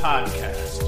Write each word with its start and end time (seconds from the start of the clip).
Podcast. 0.00 0.82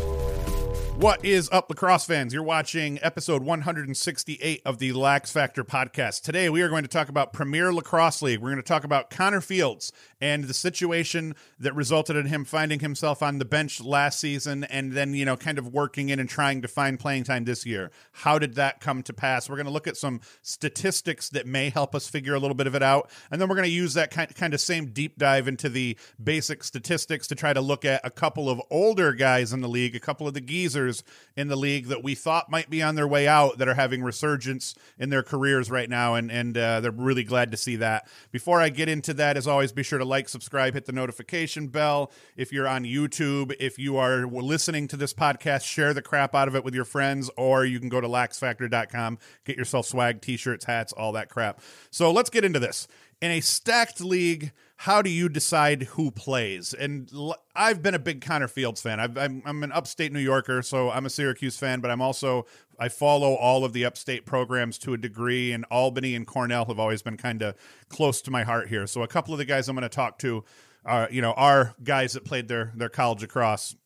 What 0.97 1.23
is 1.25 1.51
up, 1.51 1.69
lacrosse 1.69 2.07
fans? 2.07 2.33
You're 2.33 2.43
watching 2.43 2.99
episode 3.03 3.43
168 3.43 4.63
of 4.65 4.79
the 4.79 4.93
Lax 4.93 5.31
Factor 5.31 5.65
podcast. 5.65 6.23
Today, 6.23 6.49
we 6.49 6.63
are 6.63 6.69
going 6.69 6.85
to 6.85 6.89
talk 6.89 7.11
about 7.11 7.33
Premier 7.33 7.75
Lacrosse 7.75 8.23
League. 8.23 8.39
We're 8.41 8.51
going 8.51 8.57
to 8.57 8.63
talk 8.63 8.85
about 8.85 9.11
Connor 9.11 9.43
Fields 9.43 9.93
and 10.23 10.45
the 10.45 10.55
situation 10.55 11.35
that 11.59 11.75
resulted 11.75 12.15
in 12.15 12.27
him 12.27 12.45
finding 12.45 12.79
himself 12.79 13.25
on 13.25 13.39
the 13.39 13.45
bench 13.45 13.81
last 13.81 14.21
season 14.21 14.63
and 14.63 14.93
then, 14.93 15.15
you 15.15 15.25
know, 15.25 15.37
kind 15.37 15.59
of 15.59 15.75
working 15.75 16.11
in 16.11 16.21
and 16.21 16.29
trying 16.29 16.63
to 16.63 16.69
find 16.69 17.01
playing 17.01 17.25
time 17.25 17.45
this 17.45 17.67
year. 17.67 17.91
How 18.13 18.39
did 18.39 18.55
that 18.55 18.81
come 18.81 19.03
to 19.03 19.13
pass? 19.13 19.51
We're 19.51 19.57
going 19.57 19.67
to 19.67 19.73
look 19.73 19.89
at 19.89 19.97
some 19.97 20.21
statistics 20.41 21.29
that 21.31 21.45
may 21.45 21.71
help 21.71 21.97
us 21.97 22.09
figure 22.09 22.35
a 22.35 22.39
little 22.39 22.55
bit 22.55 22.69
of 22.69 22.77
it 22.77 22.85
out. 22.85 23.11
And 23.33 23.41
then 23.41 23.49
we're 23.49 23.57
going 23.57 23.69
to 23.69 23.75
use 23.75 23.95
that 23.95 24.13
kind, 24.13 24.55
of 24.55 24.61
same 24.61 24.93
deep 24.93 25.19
dive 25.19 25.49
into 25.49 25.69
the 25.69 25.99
basic 26.23 26.63
statistics 26.63 27.27
to 27.27 27.35
try 27.35 27.53
to 27.53 27.61
look 27.61 27.85
at 27.85 28.01
a 28.05 28.11
couple 28.11 28.49
of 28.49 28.63
older 28.71 29.15
guys 29.15 29.53
in 29.53 29.61
the 29.61 29.69
league, 29.69 29.97
a 29.97 30.01
couple 30.01 30.29
of 30.29 30.35
the 30.35 30.41
geezers 30.41 31.03
in 31.37 31.49
the 31.49 31.57
league 31.57 31.89
that 31.89 32.05
we 32.05 32.15
thought 32.15 32.49
might 32.49 32.71
be 32.71 32.81
on 32.81 32.95
their 32.95 33.09
way 33.09 33.27
out 33.27 33.59
that 33.59 33.67
are 33.67 33.75
having 33.75 34.05
resurgence 34.05 34.77
in 35.01 35.11
their 35.11 35.25
careers 35.25 35.69
right 35.69 35.91
now, 35.91 36.15
and 36.15 36.31
and 36.31 36.57
uh, 36.57 36.81
they're 36.81 36.93
really 36.93 37.25
glad 37.25 37.51
to 37.51 37.57
see 37.57 37.77
that. 37.77 38.07
Before 38.31 38.61
I 38.61 38.69
get 38.69 38.89
into 38.89 39.15
that, 39.15 39.37
as 39.37 39.49
always, 39.49 39.73
be 39.73 39.83
sure 39.83 39.99
to 39.99 40.12
like, 40.13 40.29
subscribe, 40.29 40.75
hit 40.75 40.85
the 40.85 40.93
notification 40.93 41.69
bell. 41.69 42.13
If 42.37 42.53
you're 42.53 42.69
on 42.69 42.85
YouTube, 42.85 43.57
if 43.59 43.79
you 43.79 43.97
are 43.97 44.27
listening 44.27 44.87
to 44.89 44.97
this 44.99 45.15
podcast, 45.15 45.65
share 45.65 45.95
the 45.95 46.03
crap 46.03 46.35
out 46.35 46.49
of 46.49 46.55
it 46.55 46.65
with 46.65 46.75
your 46.75 46.85
friends, 46.85 47.31
or 47.39 47.65
you 47.65 47.81
can 47.81 47.89
go 47.89 47.99
to 47.99 48.07
laxfactor.com, 48.07 49.19
get 49.47 49.57
yourself 49.57 49.87
swag, 49.87 50.21
t-shirts, 50.21 50.67
hats, 50.67 50.93
all 50.93 51.13
that 51.13 51.31
crap. 51.31 51.63
So 51.91 52.13
let's 52.13 52.29
get 52.29 52.45
into 52.45 52.59
this. 52.59 52.87
In 53.23 53.31
a 53.31 53.41
stacked 53.41 54.03
league 54.03 54.53
how 54.83 55.01
do 55.01 55.11
you 55.11 55.29
decide 55.29 55.85
who 55.85 56.11
plays? 56.11 56.75
And 56.75 57.09
I've 57.55 57.85
been 57.85 57.95
a 57.95 58.01
big 58.01 58.21
Connor 58.21 58.49
Fields 58.49 58.83
fan. 58.83 58.99
i 58.99 59.05
am 59.05 59.41
I'm 59.47 59.63
an 59.63 59.71
upstate 59.71 60.13
New 60.13 60.19
Yorker, 60.19 60.61
so 60.61 60.91
I'm 60.91 61.07
a 61.07 61.11
Syracuse 61.11 61.57
fan, 61.57 61.79
but 61.79 61.93
I'm 61.93 62.03
also 62.03 62.47
I 62.83 62.89
follow 62.89 63.35
all 63.35 63.65
of 63.65 63.73
the 63.73 63.85
upstate 63.85 64.27
programs 64.27 64.77
to 64.79 64.93
a 64.93 64.99
degree, 64.99 65.53
and 65.53 65.65
Albany 65.71 66.17
and 66.17 66.27
Cornell 66.27 66.65
have 66.65 66.81
always 66.81 67.01
been 67.01 67.17
kind 67.17 67.41
of 67.41 67.55
close 67.89 68.21
to 68.23 68.33
my 68.33 68.43
heart 68.43 68.69
here. 68.69 68.89
So 68.89 69.05
a 69.05 69.07
couple 69.07 69.33
of 69.33 69.39
the 69.39 69.45
guys 69.45 69.69
I'm 69.69 69.77
going 69.77 69.83
to 69.85 69.89
talk 69.89 70.19
to, 70.19 70.43
are 70.85 71.07
you 71.09 71.23
know, 71.23 71.33
are 71.35 71.77
guys 71.85 72.15
that 72.15 72.25
played 72.25 72.49
their 72.49 72.73
their 72.75 72.89
college 72.89 73.23
across 73.23 73.77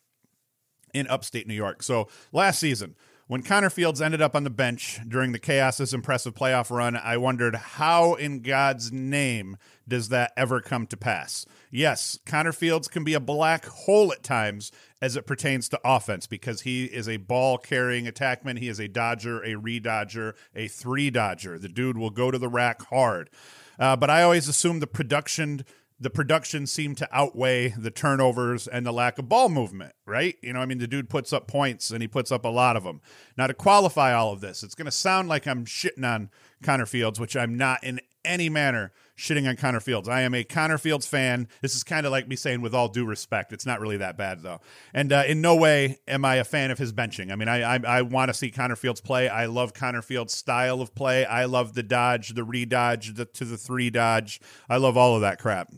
in 0.94 1.06
upstate 1.08 1.46
New 1.46 1.52
York. 1.52 1.82
So 1.82 2.08
last 2.32 2.58
season. 2.58 2.94
When 3.28 3.42
Connor 3.42 3.70
Fields 3.70 4.00
ended 4.00 4.22
up 4.22 4.36
on 4.36 4.44
the 4.44 4.50
bench 4.50 5.00
during 5.08 5.32
the 5.32 5.40
Chaos's 5.40 5.92
impressive 5.92 6.32
playoff 6.32 6.70
run, 6.70 6.94
I 6.94 7.16
wondered 7.16 7.56
how 7.56 8.14
in 8.14 8.38
God's 8.38 8.92
name 8.92 9.56
does 9.88 10.10
that 10.10 10.30
ever 10.36 10.60
come 10.60 10.86
to 10.86 10.96
pass? 10.96 11.44
Yes, 11.68 12.20
Connor 12.24 12.52
Fields 12.52 12.86
can 12.86 13.02
be 13.02 13.14
a 13.14 13.20
black 13.20 13.66
hole 13.66 14.12
at 14.12 14.22
times 14.22 14.70
as 15.02 15.16
it 15.16 15.26
pertains 15.26 15.68
to 15.70 15.80
offense 15.84 16.28
because 16.28 16.60
he 16.60 16.84
is 16.84 17.08
a 17.08 17.16
ball 17.16 17.58
carrying 17.58 18.06
attackman. 18.06 18.60
He 18.60 18.68
is 18.68 18.78
a 18.78 18.86
dodger, 18.86 19.42
a 19.44 19.56
redodger, 19.56 20.36
a 20.54 20.68
three 20.68 21.10
dodger. 21.10 21.58
The 21.58 21.68
dude 21.68 21.98
will 21.98 22.10
go 22.10 22.30
to 22.30 22.38
the 22.38 22.48
rack 22.48 22.80
hard. 22.82 23.28
Uh, 23.76 23.96
but 23.96 24.08
I 24.08 24.22
always 24.22 24.46
assume 24.46 24.78
the 24.78 24.86
production 24.86 25.64
the 25.98 26.10
production 26.10 26.66
seemed 26.66 26.98
to 26.98 27.08
outweigh 27.10 27.68
the 27.68 27.90
turnovers 27.90 28.68
and 28.68 28.84
the 28.84 28.92
lack 28.92 29.18
of 29.18 29.28
ball 29.28 29.48
movement, 29.48 29.94
right? 30.04 30.36
You 30.42 30.52
know, 30.52 30.60
I 30.60 30.66
mean, 30.66 30.78
the 30.78 30.86
dude 30.86 31.08
puts 31.08 31.32
up 31.32 31.46
points 31.48 31.90
and 31.90 32.02
he 32.02 32.08
puts 32.08 32.30
up 32.30 32.44
a 32.44 32.48
lot 32.48 32.76
of 32.76 32.84
them. 32.84 33.00
Now, 33.36 33.46
to 33.46 33.54
qualify 33.54 34.12
all 34.12 34.32
of 34.32 34.40
this, 34.40 34.62
it's 34.62 34.74
going 34.74 34.86
to 34.86 34.92
sound 34.92 35.28
like 35.28 35.46
I'm 35.46 35.64
shitting 35.64 36.04
on 36.04 36.30
Connor 36.62 36.86
Fields, 36.86 37.18
which 37.18 37.36
I'm 37.36 37.56
not 37.56 37.82
in 37.82 38.00
any 38.26 38.48
manner 38.48 38.92
shitting 39.16 39.48
on 39.48 39.56
Connor 39.56 39.80
Fields. 39.80 40.08
I 40.08 40.22
am 40.22 40.34
a 40.34 40.44
Connor 40.44 40.78
Fields 40.78 41.06
fan. 41.06 41.48
This 41.62 41.74
is 41.74 41.82
kind 41.82 42.04
of 42.04 42.12
like 42.12 42.28
me 42.28 42.36
saying, 42.36 42.60
with 42.60 42.74
all 42.74 42.88
due 42.88 43.06
respect, 43.06 43.52
it's 43.52 43.64
not 43.64 43.80
really 43.80 43.96
that 43.96 44.18
bad 44.18 44.42
though. 44.42 44.60
And 44.92 45.12
uh, 45.12 45.24
in 45.26 45.40
no 45.40 45.56
way 45.56 45.98
am 46.06 46.24
I 46.24 46.36
a 46.36 46.44
fan 46.44 46.70
of 46.70 46.78
his 46.78 46.92
benching. 46.92 47.32
I 47.32 47.36
mean, 47.36 47.48
I 47.48 47.76
I, 47.76 47.80
I 47.86 48.02
want 48.02 48.28
to 48.28 48.34
see 48.34 48.50
Connor 48.50 48.76
Fields 48.76 49.00
play. 49.00 49.28
I 49.28 49.46
love 49.46 49.72
Connor 49.72 50.02
Fields' 50.02 50.34
style 50.34 50.82
of 50.82 50.94
play. 50.94 51.24
I 51.24 51.46
love 51.46 51.74
the 51.74 51.82
dodge, 51.82 52.34
the 52.34 52.44
redodge, 52.44 53.14
the 53.14 53.24
to 53.24 53.44
the 53.44 53.56
three 53.56 53.88
dodge. 53.88 54.40
I 54.68 54.76
love 54.76 54.96
all 54.96 55.14
of 55.14 55.22
that 55.22 55.38
crap. 55.38 55.70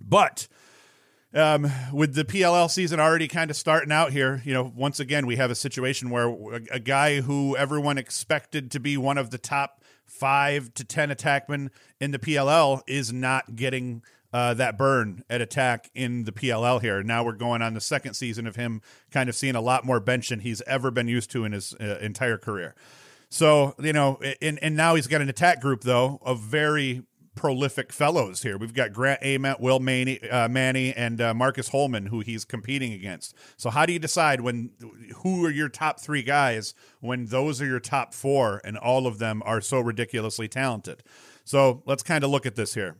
But 0.00 0.48
um, 1.34 1.70
with 1.92 2.14
the 2.14 2.24
PLL 2.24 2.70
season 2.70 2.98
already 2.98 3.28
kind 3.28 3.50
of 3.50 3.56
starting 3.56 3.92
out 3.92 4.12
here, 4.12 4.42
you 4.44 4.52
know, 4.52 4.72
once 4.74 4.98
again, 4.98 5.26
we 5.26 5.36
have 5.36 5.50
a 5.50 5.54
situation 5.54 6.10
where 6.10 6.28
a, 6.72 6.80
guy 6.80 7.20
who 7.20 7.56
everyone 7.56 7.98
expected 7.98 8.70
to 8.72 8.80
be 8.80 8.96
one 8.96 9.18
of 9.18 9.30
the 9.30 9.38
top 9.38 9.84
five 10.06 10.74
to 10.74 10.84
10 10.84 11.10
attackmen 11.10 11.70
in 12.00 12.10
the 12.10 12.18
PLL 12.18 12.82
is 12.88 13.12
not 13.12 13.54
getting 13.54 14.02
uh, 14.32 14.54
that 14.54 14.76
burn 14.76 15.22
at 15.30 15.40
attack 15.40 15.90
in 15.94 16.24
the 16.24 16.32
PLL 16.32 16.80
here. 16.80 17.02
Now 17.02 17.24
we're 17.24 17.32
going 17.32 17.62
on 17.62 17.74
the 17.74 17.80
second 17.80 18.14
season 18.14 18.46
of 18.46 18.56
him 18.56 18.80
kind 19.10 19.28
of 19.28 19.36
seeing 19.36 19.54
a 19.54 19.60
lot 19.60 19.84
more 19.84 20.00
bench 20.00 20.28
than 20.28 20.40
he's 20.40 20.62
ever 20.62 20.90
been 20.90 21.08
used 21.08 21.30
to 21.32 21.44
in 21.44 21.52
his 21.52 21.74
uh, 21.74 21.98
entire 22.00 22.38
career. 22.38 22.74
So, 23.28 23.74
you 23.78 23.92
know, 23.92 24.20
and, 24.42 24.58
and 24.60 24.76
now 24.76 24.96
he's 24.96 25.06
got 25.06 25.20
an 25.20 25.28
attack 25.28 25.60
group, 25.60 25.82
though, 25.82 26.18
of 26.22 26.40
very 26.40 27.02
prolific 27.34 27.92
fellows 27.92 28.42
here. 28.42 28.58
We've 28.58 28.74
got 28.74 28.92
Grant 28.92 29.22
Ament, 29.22 29.60
Will 29.60 29.78
Manny, 29.78 30.20
uh, 30.28 30.48
Manny 30.48 30.92
and 30.92 31.20
uh, 31.20 31.34
Marcus 31.34 31.68
Holman, 31.68 32.06
who 32.06 32.20
he's 32.20 32.44
competing 32.44 32.92
against. 32.92 33.34
So 33.56 33.70
how 33.70 33.86
do 33.86 33.92
you 33.92 33.98
decide 33.98 34.40
when 34.40 34.70
who 35.16 35.44
are 35.46 35.50
your 35.50 35.68
top 35.68 36.00
three 36.00 36.22
guys 36.22 36.74
when 37.00 37.26
those 37.26 37.60
are 37.62 37.66
your 37.66 37.80
top 37.80 38.14
four 38.14 38.60
and 38.64 38.76
all 38.76 39.06
of 39.06 39.18
them 39.18 39.42
are 39.44 39.60
so 39.60 39.80
ridiculously 39.80 40.48
talented? 40.48 41.02
So 41.44 41.82
let's 41.86 42.02
kind 42.02 42.24
of 42.24 42.30
look 42.30 42.46
at 42.46 42.56
this 42.56 42.74
here. 42.74 42.96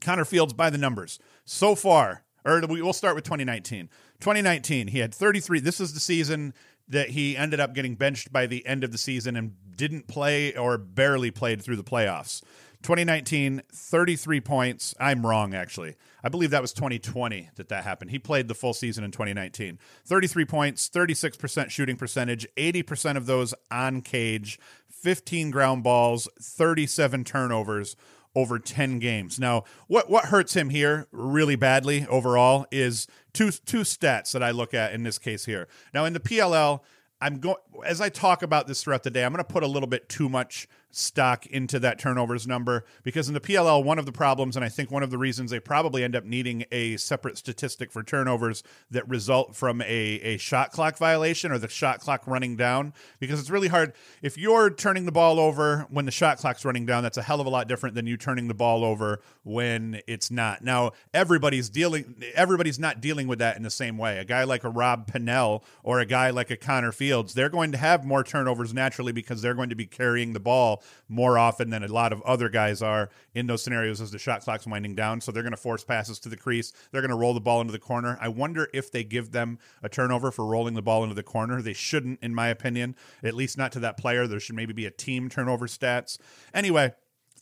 Connor 0.00 0.24
Fields 0.24 0.52
by 0.52 0.70
the 0.70 0.78
numbers 0.78 1.18
so 1.44 1.74
far, 1.74 2.24
or 2.44 2.60
we 2.66 2.82
will 2.82 2.92
start 2.92 3.14
with 3.14 3.24
2019. 3.24 3.88
2019, 4.20 4.88
he 4.88 4.98
had 4.98 5.14
33. 5.14 5.60
This 5.60 5.80
is 5.80 5.94
the 5.94 6.00
season 6.00 6.54
that 6.88 7.10
he 7.10 7.36
ended 7.36 7.60
up 7.60 7.74
getting 7.74 7.94
benched 7.94 8.32
by 8.32 8.46
the 8.46 8.66
end 8.66 8.84
of 8.84 8.92
the 8.92 8.98
season 8.98 9.36
and 9.36 9.54
didn't 9.76 10.06
play 10.06 10.54
or 10.54 10.76
barely 10.76 11.30
played 11.30 11.62
through 11.62 11.76
the 11.76 11.84
playoffs. 11.84 12.42
2019, 12.84 13.62
33 13.72 14.40
points. 14.42 14.94
I'm 15.00 15.26
wrong, 15.26 15.54
actually. 15.54 15.96
I 16.22 16.28
believe 16.28 16.50
that 16.50 16.60
was 16.60 16.74
2020 16.74 17.50
that 17.56 17.70
that 17.70 17.82
happened. 17.82 18.10
He 18.10 18.18
played 18.18 18.46
the 18.46 18.54
full 18.54 18.74
season 18.74 19.04
in 19.04 19.10
2019. 19.10 19.78
33 20.04 20.44
points, 20.44 20.90
36% 20.90 21.70
shooting 21.70 21.96
percentage, 21.96 22.46
80% 22.56 23.16
of 23.16 23.24
those 23.24 23.54
on 23.70 24.02
cage, 24.02 24.58
15 24.90 25.50
ground 25.50 25.82
balls, 25.82 26.28
37 26.38 27.24
turnovers 27.24 27.96
over 28.34 28.58
10 28.58 28.98
games. 28.98 29.38
Now, 29.38 29.64
what 29.86 30.10
what 30.10 30.26
hurts 30.26 30.54
him 30.54 30.68
here 30.68 31.06
really 31.10 31.56
badly 31.56 32.06
overall 32.08 32.66
is 32.70 33.06
two 33.32 33.50
two 33.50 33.80
stats 33.80 34.32
that 34.32 34.42
I 34.42 34.50
look 34.50 34.74
at 34.74 34.92
in 34.92 35.04
this 35.04 35.18
case 35.18 35.46
here. 35.46 35.68
Now, 35.94 36.04
in 36.04 36.12
the 36.12 36.20
PLL, 36.20 36.80
I'm 37.20 37.38
going 37.38 37.56
as 37.86 38.00
I 38.00 38.08
talk 38.10 38.42
about 38.42 38.66
this 38.66 38.82
throughout 38.82 39.04
the 39.04 39.10
day, 39.10 39.24
I'm 39.24 39.32
going 39.32 39.44
to 39.44 39.52
put 39.52 39.62
a 39.62 39.68
little 39.68 39.88
bit 39.88 40.08
too 40.08 40.28
much 40.28 40.68
stock 40.96 41.46
into 41.46 41.78
that 41.80 41.98
turnovers 41.98 42.46
number 42.46 42.84
because 43.02 43.28
in 43.28 43.34
the 43.34 43.40
PLL, 43.40 43.82
one 43.82 43.98
of 43.98 44.06
the 44.06 44.12
problems, 44.12 44.56
and 44.56 44.64
I 44.64 44.68
think 44.68 44.90
one 44.90 45.02
of 45.02 45.10
the 45.10 45.18
reasons 45.18 45.50
they 45.50 45.60
probably 45.60 46.04
end 46.04 46.14
up 46.14 46.24
needing 46.24 46.64
a 46.70 46.96
separate 46.96 47.36
statistic 47.36 47.90
for 47.90 48.02
turnovers 48.02 48.62
that 48.90 49.08
result 49.08 49.56
from 49.56 49.82
a, 49.82 49.84
a 49.84 50.36
shot 50.36 50.70
clock 50.70 50.96
violation 50.96 51.50
or 51.50 51.58
the 51.58 51.68
shot 51.68 52.00
clock 52.00 52.26
running 52.26 52.56
down, 52.56 52.92
because 53.18 53.40
it's 53.40 53.50
really 53.50 53.68
hard. 53.68 53.92
If 54.22 54.38
you're 54.38 54.70
turning 54.70 55.04
the 55.04 55.12
ball 55.12 55.40
over 55.40 55.86
when 55.90 56.04
the 56.04 56.12
shot 56.12 56.38
clock's 56.38 56.64
running 56.64 56.86
down, 56.86 57.02
that's 57.02 57.18
a 57.18 57.22
hell 57.22 57.40
of 57.40 57.46
a 57.46 57.50
lot 57.50 57.68
different 57.68 57.94
than 57.94 58.06
you 58.06 58.16
turning 58.16 58.48
the 58.48 58.54
ball 58.54 58.84
over 58.84 59.20
when 59.42 60.00
it's 60.06 60.30
not. 60.30 60.62
Now, 60.62 60.92
everybody's 61.12 61.68
dealing, 61.68 62.22
everybody's 62.34 62.78
not 62.78 63.00
dealing 63.00 63.26
with 63.26 63.40
that 63.40 63.56
in 63.56 63.62
the 63.62 63.70
same 63.70 63.98
way. 63.98 64.18
A 64.18 64.24
guy 64.24 64.44
like 64.44 64.64
a 64.64 64.70
Rob 64.70 65.10
Pannell 65.10 65.62
or 65.82 66.00
a 66.00 66.06
guy 66.06 66.30
like 66.30 66.50
a 66.50 66.56
Connor 66.56 66.92
Fields, 66.92 67.34
they're 67.34 67.48
going 67.48 67.72
to 67.72 67.78
have 67.78 68.04
more 68.04 68.22
turnovers 68.22 68.72
naturally 68.72 69.12
because 69.12 69.42
they're 69.42 69.54
going 69.54 69.70
to 69.70 69.76
be 69.76 69.86
carrying 69.86 70.32
the 70.32 70.40
ball 70.40 70.82
more 71.08 71.38
often 71.38 71.70
than 71.70 71.82
a 71.82 71.88
lot 71.88 72.12
of 72.12 72.22
other 72.22 72.48
guys 72.48 72.82
are 72.82 73.10
in 73.34 73.46
those 73.46 73.62
scenarios 73.62 74.00
as 74.00 74.10
the 74.10 74.18
shot 74.18 74.42
clock's 74.42 74.66
winding 74.66 74.94
down. 74.94 75.20
So 75.20 75.32
they're 75.32 75.42
going 75.42 75.52
to 75.52 75.56
force 75.56 75.84
passes 75.84 76.18
to 76.20 76.28
the 76.28 76.36
crease. 76.36 76.72
They're 76.90 77.02
going 77.02 77.10
to 77.10 77.16
roll 77.16 77.34
the 77.34 77.40
ball 77.40 77.60
into 77.60 77.72
the 77.72 77.78
corner. 77.78 78.18
I 78.20 78.28
wonder 78.28 78.68
if 78.72 78.90
they 78.90 79.04
give 79.04 79.32
them 79.32 79.58
a 79.82 79.88
turnover 79.88 80.30
for 80.30 80.46
rolling 80.46 80.74
the 80.74 80.82
ball 80.82 81.02
into 81.02 81.14
the 81.14 81.22
corner. 81.22 81.62
They 81.62 81.72
shouldn't, 81.72 82.20
in 82.22 82.34
my 82.34 82.48
opinion, 82.48 82.96
at 83.22 83.34
least 83.34 83.58
not 83.58 83.72
to 83.72 83.80
that 83.80 83.96
player. 83.96 84.26
There 84.26 84.40
should 84.40 84.56
maybe 84.56 84.72
be 84.72 84.86
a 84.86 84.90
team 84.90 85.28
turnover 85.28 85.66
stats. 85.66 86.18
Anyway, 86.52 86.92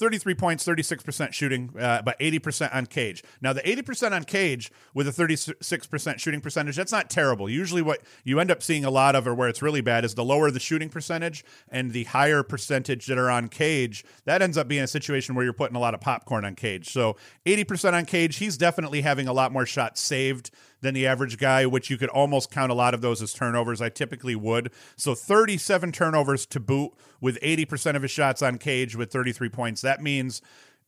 33 0.03 0.35
points, 0.35 0.67
36% 0.67 1.33
shooting, 1.33 1.71
uh, 1.79 2.03
but 2.03 2.19
80% 2.19 2.75
on 2.75 2.87
cage. 2.87 3.23
Now, 3.41 3.53
the 3.53 3.61
80% 3.61 4.11
on 4.11 4.25
cage 4.25 4.73
with 4.95 5.07
a 5.07 5.13
36% 5.13 6.19
shooting 6.19 6.41
percentage, 6.41 6.75
that's 6.75 6.91
not 6.91 7.09
terrible. 7.09 7.49
Usually, 7.49 7.83
what 7.83 8.01
you 8.25 8.41
end 8.41 8.51
up 8.51 8.65
seeing 8.65 8.85
a 8.85 8.91
lot 8.91 9.15
of, 9.15 9.29
or 9.29 9.35
where 9.37 9.49
it's 9.49 9.63
really 9.63 9.81
bad, 9.81 10.05
is 10.05 10.17
the 10.17 10.25
lower 10.25 10.51
the 10.51 10.59
shooting 10.59 10.89
percentage 10.89 11.45
and 11.69 11.93
the 11.93 12.03
higher 12.03 12.43
percentage 12.43 13.07
that 13.07 13.17
are 13.17 13.31
on 13.31 13.47
cage. 13.47 14.05
That 14.25 14.43
ends 14.43 14.59
up 14.59 14.67
being 14.67 14.83
a 14.83 14.89
situation 14.89 15.37
where 15.37 15.45
you're 15.45 15.53
putting 15.53 15.77
a 15.77 15.81
lot 15.81 15.95
of 15.95 16.01
popcorn 16.01 16.45
on 16.45 16.57
cage. 16.57 16.91
So, 16.91 17.15
80% 17.47 17.93
on 17.93 18.05
cage, 18.05 18.39
he's 18.39 18.57
definitely 18.57 19.03
having 19.03 19.29
a 19.29 19.33
lot 19.33 19.53
more 19.53 19.67
shots 19.67 20.01
saved 20.01 20.51
than 20.83 20.93
the 20.95 21.07
average 21.07 21.39
guy, 21.39 21.65
which 21.65 21.89
you 21.89 21.97
could 21.97 22.11
almost 22.11 22.51
count 22.51 22.71
a 22.71 22.75
lot 22.75 22.93
of 22.93 23.01
those 23.01 23.23
as 23.23 23.33
turnovers. 23.33 23.81
I 23.81 23.89
typically 23.89 24.37
would. 24.37 24.71
So 24.97 25.15
37 25.15 25.93
turnovers 25.93 26.45
to 26.47 26.61
boot 26.61 26.93
with 27.21 27.41
80% 27.41 27.97
of 27.97 28.03
his 28.03 28.11
shots 28.11 28.43
on 28.43 28.59
cage 28.59 28.95
with 28.95 29.11
33 29.11 29.49
points. 29.49 29.81
That 29.81 30.03
means 30.03 30.43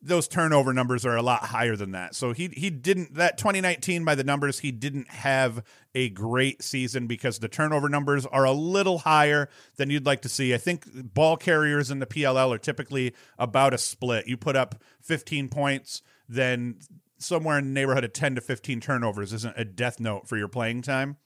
those 0.05 0.29
turnover 0.29 0.75
numbers 0.75 1.07
are 1.07 1.17
a 1.17 1.23
lot 1.23 1.45
higher 1.45 1.77
than 1.77 1.93
that. 1.93 2.15
So 2.15 2.33
he 2.33 2.49
he 2.49 2.69
didn't 2.69 3.15
that 3.15 3.39
2019 3.39 4.05
by 4.05 4.15
the 4.15 4.25
numbers 4.25 4.59
he 4.59 4.71
didn't 4.71 5.09
have 5.09 5.65
a 5.95 6.11
great 6.11 6.63
season 6.63 7.07
because 7.07 7.39
the 7.39 7.49
turnover 7.49 7.89
numbers 7.89 8.27
are 8.27 8.45
a 8.45 8.53
little 8.53 8.99
higher 8.99 9.49
than 9.77 9.89
you'd 9.89 10.05
like 10.05 10.21
to 10.23 10.29
see. 10.29 10.53
I 10.53 10.59
think 10.59 10.85
ball 11.15 11.39
carriers 11.39 11.91
in 11.91 12.01
the 12.01 12.07
PLL 12.07 12.55
are 12.55 12.59
typically 12.59 13.15
about 13.39 13.73
a 13.73 13.79
split. 13.79 14.27
You 14.29 14.37
put 14.37 14.57
up 14.57 14.83
15 15.01 15.49
points, 15.49 16.03
then 16.29 16.77
somewhere 17.25 17.59
in 17.59 17.65
the 17.67 17.71
neighborhood 17.73 18.05
of 18.05 18.13
10 18.13 18.37
to 18.37 18.41
15 18.41 18.81
turnovers 18.81 19.33
isn't 19.33 19.55
a 19.57 19.65
death 19.65 19.99
note 19.99 20.29
for 20.29 20.37
your 20.37 20.49
playing 20.49 20.83
time. 20.83 21.17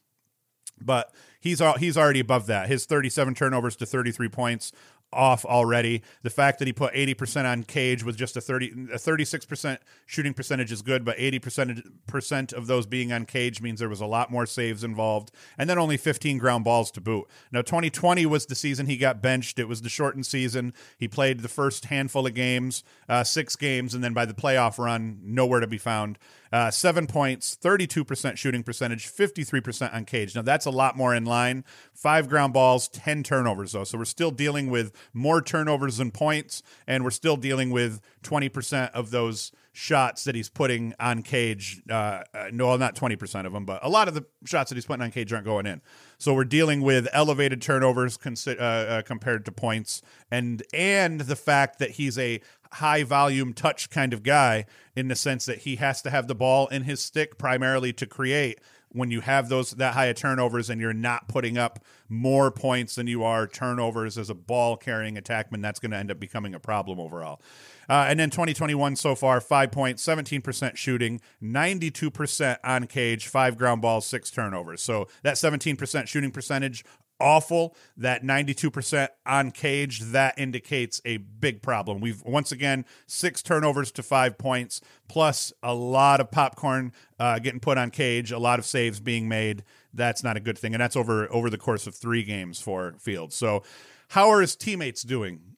But 0.80 1.12
he's 1.40 1.60
he's 1.78 1.96
already 1.96 2.20
above 2.20 2.46
that. 2.46 2.68
His 2.68 2.86
37 2.86 3.34
turnovers 3.34 3.74
to 3.76 3.86
33 3.86 4.28
points 4.28 4.72
off 5.12 5.44
already. 5.44 6.02
The 6.22 6.30
fact 6.30 6.58
that 6.58 6.66
he 6.66 6.72
put 6.72 6.92
80% 6.94 7.44
on 7.44 7.64
cage 7.64 8.04
with 8.04 8.16
just 8.16 8.36
a 8.36 8.40
30 8.40 8.88
a 8.92 8.98
36% 8.98 9.78
shooting 10.06 10.34
percentage 10.34 10.70
is 10.70 10.82
good, 10.82 11.04
but 11.04 11.16
80% 11.16 12.52
of 12.52 12.66
those 12.66 12.86
being 12.86 13.12
on 13.12 13.24
cage 13.24 13.62
means 13.62 13.80
there 13.80 13.88
was 13.88 14.00
a 14.00 14.06
lot 14.06 14.30
more 14.30 14.46
saves 14.46 14.84
involved 14.84 15.30
and 15.56 15.68
then 15.68 15.78
only 15.78 15.96
15 15.96 16.38
ground 16.38 16.64
balls 16.64 16.90
to 16.92 17.00
boot. 17.00 17.26
Now 17.50 17.62
2020 17.62 18.26
was 18.26 18.46
the 18.46 18.54
season 18.54 18.86
he 18.86 18.96
got 18.96 19.22
benched. 19.22 19.58
It 19.58 19.68
was 19.68 19.82
the 19.82 19.88
shortened 19.88 20.26
season. 20.26 20.74
He 20.98 21.08
played 21.08 21.40
the 21.40 21.48
first 21.48 21.86
handful 21.86 22.26
of 22.26 22.34
games, 22.34 22.84
uh, 23.08 23.24
6 23.24 23.56
games 23.56 23.94
and 23.94 24.04
then 24.04 24.12
by 24.12 24.26
the 24.26 24.34
playoff 24.34 24.78
run 24.78 25.20
nowhere 25.22 25.60
to 25.60 25.66
be 25.66 25.78
found. 25.78 26.18
Uh, 26.52 26.70
seven 26.70 27.06
points, 27.06 27.56
32% 27.60 28.36
shooting 28.36 28.62
percentage, 28.62 29.06
53% 29.06 29.94
on 29.94 30.04
cage. 30.04 30.34
Now, 30.34 30.42
that's 30.42 30.66
a 30.66 30.70
lot 30.70 30.96
more 30.96 31.14
in 31.14 31.24
line. 31.24 31.64
Five 31.92 32.28
ground 32.28 32.52
balls, 32.52 32.88
10 32.88 33.22
turnovers, 33.22 33.72
though. 33.72 33.84
So 33.84 33.98
we're 33.98 34.04
still 34.04 34.30
dealing 34.30 34.70
with 34.70 34.92
more 35.12 35.42
turnovers 35.42 35.98
than 35.98 36.10
points, 36.10 36.62
and 36.86 37.04
we're 37.04 37.10
still 37.10 37.36
dealing 37.36 37.70
with 37.70 38.00
20% 38.22 38.90
of 38.92 39.10
those 39.10 39.52
shots 39.78 40.24
that 40.24 40.34
he's 40.34 40.48
putting 40.48 40.92
on 40.98 41.22
cage. 41.22 41.82
Uh, 41.88 42.24
uh 42.34 42.48
no, 42.52 42.76
not 42.76 42.96
20% 42.96 43.46
of 43.46 43.52
them, 43.52 43.64
but 43.64 43.78
a 43.84 43.88
lot 43.88 44.08
of 44.08 44.14
the 44.14 44.24
shots 44.44 44.70
that 44.70 44.74
he's 44.74 44.86
putting 44.86 45.04
on 45.04 45.12
cage 45.12 45.32
aren't 45.32 45.44
going 45.44 45.66
in. 45.66 45.80
So 46.18 46.34
we're 46.34 46.44
dealing 46.44 46.82
with 46.82 47.06
elevated 47.12 47.62
turnovers 47.62 48.18
consi- 48.18 48.58
uh, 48.58 48.62
uh, 48.62 49.02
compared 49.02 49.44
to 49.44 49.52
points, 49.52 50.02
and 50.32 50.64
and 50.74 51.20
the 51.20 51.36
fact 51.36 51.78
that 51.78 51.92
he's 51.92 52.18
a 52.18 52.40
high 52.72 53.02
volume 53.02 53.52
touch 53.52 53.90
kind 53.90 54.12
of 54.12 54.22
guy 54.22 54.66
in 54.94 55.08
the 55.08 55.16
sense 55.16 55.46
that 55.46 55.58
he 55.58 55.76
has 55.76 56.02
to 56.02 56.10
have 56.10 56.28
the 56.28 56.34
ball 56.34 56.66
in 56.68 56.84
his 56.84 57.00
stick 57.00 57.38
primarily 57.38 57.92
to 57.92 58.06
create 58.06 58.58
when 58.90 59.10
you 59.10 59.20
have 59.20 59.48
those 59.48 59.72
that 59.72 59.94
high 59.94 60.06
of 60.06 60.16
turnovers 60.16 60.70
and 60.70 60.80
you're 60.80 60.92
not 60.92 61.28
putting 61.28 61.58
up 61.58 61.84
more 62.08 62.50
points 62.50 62.94
than 62.94 63.06
you 63.06 63.22
are 63.22 63.46
turnovers 63.46 64.16
as 64.16 64.30
a 64.30 64.34
ball 64.34 64.76
carrying 64.76 65.16
attackman, 65.16 65.60
that's 65.60 65.78
going 65.78 65.90
to 65.90 65.96
end 65.96 66.10
up 66.10 66.18
becoming 66.18 66.54
a 66.54 66.60
problem 66.60 66.98
overall. 66.98 67.40
Uh, 67.88 68.06
and 68.08 68.18
then 68.18 68.30
2021 68.30 68.96
so 68.96 69.14
far, 69.14 69.40
five 69.40 69.70
points, 69.70 70.04
17% 70.04 70.76
shooting, 70.76 71.20
92% 71.42 72.56
on 72.64 72.86
cage, 72.86 73.26
five 73.26 73.56
ground 73.56 73.82
balls, 73.82 74.06
six 74.06 74.30
turnovers. 74.30 74.82
So 74.82 75.08
that 75.22 75.34
17% 75.34 76.06
shooting 76.06 76.30
percentage 76.30 76.84
awful. 77.20 77.76
That 77.96 78.22
92% 78.22 79.08
on 79.26 79.50
cage, 79.50 80.00
that 80.00 80.38
indicates 80.38 81.00
a 81.04 81.18
big 81.18 81.62
problem. 81.62 82.00
We've 82.00 82.22
once 82.22 82.52
again 82.52 82.84
six 83.06 83.42
turnovers 83.42 83.90
to 83.92 84.02
five 84.02 84.38
points, 84.38 84.80
plus 85.08 85.52
a 85.62 85.74
lot 85.74 86.20
of 86.20 86.30
popcorn 86.30 86.92
uh, 87.18 87.38
getting 87.38 87.60
put 87.60 87.78
on 87.78 87.90
cage, 87.90 88.32
a 88.32 88.38
lot 88.38 88.58
of 88.58 88.64
saves 88.64 89.00
being 89.00 89.28
made. 89.28 89.64
That's 89.92 90.22
not 90.22 90.36
a 90.36 90.40
good 90.40 90.58
thing, 90.58 90.74
and 90.74 90.80
that's 90.80 90.96
over 90.96 91.32
over 91.32 91.50
the 91.50 91.58
course 91.58 91.86
of 91.86 91.94
three 91.94 92.22
games 92.22 92.60
for 92.60 92.94
Fields. 92.98 93.34
So, 93.34 93.62
how 94.08 94.28
are 94.30 94.40
his 94.40 94.56
teammates 94.56 95.02
doing? 95.02 95.56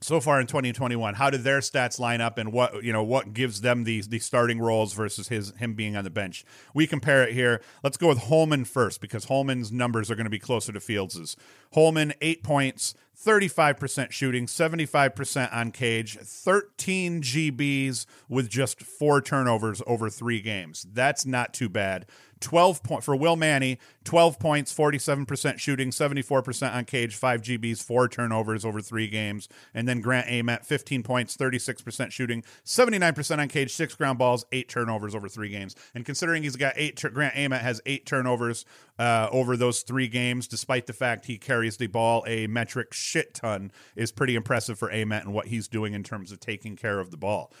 So 0.00 0.20
far 0.20 0.40
in 0.40 0.46
2021 0.46 1.14
how 1.14 1.30
did 1.30 1.42
their 1.42 1.60
stats 1.60 1.98
line 1.98 2.20
up 2.20 2.38
and 2.38 2.52
what 2.52 2.84
you 2.84 2.92
know 2.92 3.02
what 3.02 3.32
gives 3.34 3.60
them 3.60 3.84
these 3.84 4.08
the 4.08 4.18
starting 4.18 4.60
roles 4.60 4.92
versus 4.92 5.28
his 5.28 5.52
him 5.58 5.74
being 5.74 5.96
on 5.96 6.04
the 6.04 6.10
bench? 6.10 6.44
We 6.74 6.86
compare 6.86 7.22
it 7.24 7.32
here. 7.32 7.60
Let's 7.82 7.96
go 7.96 8.08
with 8.08 8.18
holman 8.18 8.64
first 8.64 9.00
because 9.00 9.24
holman's 9.24 9.72
numbers 9.72 10.10
are 10.10 10.14
going 10.14 10.24
to 10.24 10.30
be 10.30 10.38
closer 10.38 10.72
to 10.72 10.80
fields's 10.80 11.36
holman 11.72 12.14
eight 12.20 12.42
points 12.42 12.94
35% 13.24 14.12
shooting 14.12 14.46
75% 14.46 15.52
on 15.52 15.72
cage 15.72 16.18
13 16.18 17.20
gbs 17.20 18.06
with 18.28 18.48
just 18.48 18.80
four 18.82 19.20
turnovers 19.20 19.82
over 19.86 20.08
three 20.08 20.40
games. 20.40 20.86
That's 20.92 21.26
not 21.26 21.52
too 21.52 21.68
bad 21.68 22.06
12 22.40 22.82
point 22.82 23.04
for 23.04 23.16
Will 23.16 23.36
Manny, 23.36 23.78
12 24.04 24.38
points, 24.38 24.74
47% 24.74 25.58
shooting, 25.58 25.90
74% 25.90 26.74
on 26.74 26.84
cage, 26.84 27.14
5 27.14 27.42
GBs, 27.42 27.82
4 27.82 28.08
turnovers 28.08 28.64
over 28.64 28.80
3 28.80 29.08
games. 29.08 29.48
And 29.74 29.86
then 29.86 30.00
Grant 30.00 30.28
Ament, 30.28 30.64
15 30.64 31.02
points, 31.02 31.36
36% 31.36 32.10
shooting, 32.10 32.42
79% 32.64 33.38
on 33.38 33.48
cage, 33.48 33.72
6 33.72 33.94
ground 33.94 34.18
balls, 34.18 34.44
8 34.52 34.68
turnovers 34.68 35.14
over 35.14 35.28
3 35.28 35.48
games. 35.48 35.76
And 35.94 36.04
considering 36.04 36.42
he's 36.42 36.56
got 36.56 36.74
8 36.76 36.98
Grant 37.12 37.36
Ament 37.36 37.62
has 37.62 37.80
8 37.86 38.06
turnovers 38.06 38.64
uh, 38.98 39.28
over 39.30 39.56
those 39.56 39.82
3 39.82 40.08
games 40.08 40.48
despite 40.48 40.86
the 40.86 40.92
fact 40.92 41.26
he 41.26 41.38
carries 41.38 41.76
the 41.76 41.86
ball 41.86 42.24
a 42.26 42.46
metric 42.46 42.92
shit 42.92 43.34
ton 43.34 43.70
is 43.96 44.12
pretty 44.12 44.34
impressive 44.34 44.78
for 44.78 44.90
Ament 44.90 45.24
and 45.24 45.34
what 45.34 45.46
he's 45.46 45.68
doing 45.68 45.94
in 45.94 46.02
terms 46.02 46.32
of 46.32 46.40
taking 46.40 46.76
care 46.76 46.98
of 46.98 47.10
the 47.10 47.16
ball. 47.16 47.52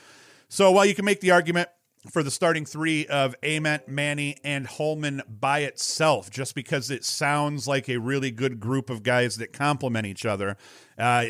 So 0.48 0.72
while 0.72 0.86
you 0.86 0.94
can 0.94 1.04
make 1.04 1.20
the 1.20 1.30
argument 1.30 1.68
for 2.10 2.22
the 2.22 2.30
starting 2.30 2.64
three 2.64 3.06
of 3.06 3.34
Ament, 3.42 3.88
Manny, 3.88 4.36
and 4.42 4.66
Holman 4.66 5.22
by 5.28 5.60
itself, 5.60 6.30
just 6.30 6.54
because 6.54 6.90
it 6.90 7.04
sounds 7.04 7.68
like 7.68 7.88
a 7.88 7.98
really 7.98 8.30
good 8.30 8.60
group 8.60 8.90
of 8.90 9.02
guys 9.02 9.36
that 9.36 9.52
complement 9.52 10.06
each 10.06 10.24
other. 10.24 10.56
Uh, 10.96 11.26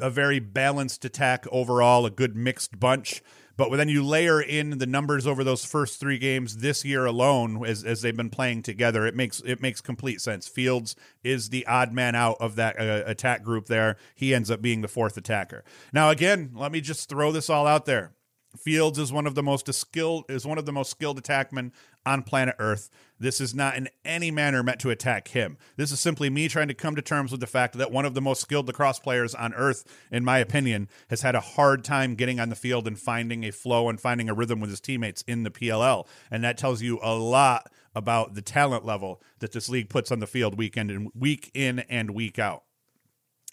a 0.00 0.10
very 0.10 0.40
balanced 0.40 1.04
attack 1.04 1.46
overall, 1.52 2.06
a 2.06 2.10
good 2.10 2.36
mixed 2.36 2.78
bunch. 2.78 3.22
But 3.54 3.70
then 3.76 3.90
you 3.90 4.02
layer 4.02 4.40
in 4.40 4.78
the 4.78 4.86
numbers 4.86 5.26
over 5.26 5.44
those 5.44 5.64
first 5.64 6.00
three 6.00 6.18
games 6.18 6.56
this 6.56 6.86
year 6.86 7.04
alone, 7.04 7.64
as, 7.66 7.84
as 7.84 8.00
they've 8.00 8.16
been 8.16 8.30
playing 8.30 8.62
together, 8.62 9.06
it 9.06 9.14
makes 9.14 9.40
it 9.44 9.60
makes 9.60 9.82
complete 9.82 10.22
sense. 10.22 10.48
Fields 10.48 10.96
is 11.22 11.50
the 11.50 11.66
odd 11.66 11.92
man 11.92 12.14
out 12.14 12.38
of 12.40 12.56
that 12.56 12.80
uh, 12.80 13.02
attack 13.04 13.42
group. 13.42 13.66
There, 13.66 13.98
he 14.14 14.34
ends 14.34 14.50
up 14.50 14.62
being 14.62 14.80
the 14.80 14.88
fourth 14.88 15.18
attacker. 15.18 15.64
Now, 15.92 16.08
again, 16.08 16.52
let 16.54 16.72
me 16.72 16.80
just 16.80 17.10
throw 17.10 17.30
this 17.30 17.50
all 17.50 17.66
out 17.66 17.84
there 17.84 18.12
Fields 18.56 18.98
is 18.98 19.12
one 19.12 19.26
of 19.26 19.34
the 19.34 19.42
most 19.42 19.72
skilled 19.72 20.24
is 20.28 20.44
one 20.44 20.58
of 20.58 20.66
the 20.66 20.72
most 20.72 20.90
skilled 20.90 21.22
attackmen 21.22 21.72
on 22.04 22.22
planet 22.22 22.54
Earth. 22.58 22.90
This 23.18 23.40
is 23.40 23.54
not 23.54 23.76
in 23.76 23.88
any 24.04 24.30
manner 24.30 24.62
meant 24.62 24.80
to 24.80 24.90
attack 24.90 25.28
him. 25.28 25.56
This 25.76 25.90
is 25.90 26.00
simply 26.00 26.28
me 26.28 26.48
trying 26.48 26.68
to 26.68 26.74
come 26.74 26.94
to 26.94 27.02
terms 27.02 27.30
with 27.30 27.40
the 27.40 27.46
fact 27.46 27.78
that 27.78 27.90
one 27.90 28.04
of 28.04 28.12
the 28.12 28.20
most 28.20 28.42
skilled 28.42 28.66
lacrosse 28.66 28.98
players 28.98 29.34
on 29.34 29.54
earth, 29.54 29.84
in 30.10 30.24
my 30.24 30.38
opinion, 30.38 30.88
has 31.08 31.22
had 31.22 31.34
a 31.34 31.40
hard 31.40 31.82
time 31.82 32.14
getting 32.14 32.40
on 32.40 32.50
the 32.50 32.56
field 32.56 32.86
and 32.86 32.98
finding 32.98 33.44
a 33.44 33.52
flow 33.52 33.88
and 33.88 34.00
finding 34.00 34.28
a 34.28 34.34
rhythm 34.34 34.60
with 34.60 34.68
his 34.68 34.80
teammates 34.80 35.22
in 35.22 35.44
the 35.44 35.50
PLL. 35.50 36.06
And 36.30 36.44
that 36.44 36.58
tells 36.58 36.82
you 36.82 36.98
a 37.02 37.14
lot 37.14 37.70
about 37.94 38.34
the 38.34 38.42
talent 38.42 38.84
level 38.84 39.22
that 39.38 39.52
this 39.52 39.68
league 39.68 39.88
puts 39.88 40.12
on 40.12 40.18
the 40.18 40.26
field 40.26 40.58
week 40.58 40.76
in 40.76 40.90
and 40.90 41.10
week 41.14 41.50
in 41.54 41.80
and 41.80 42.10
week 42.10 42.38
out. 42.38 42.64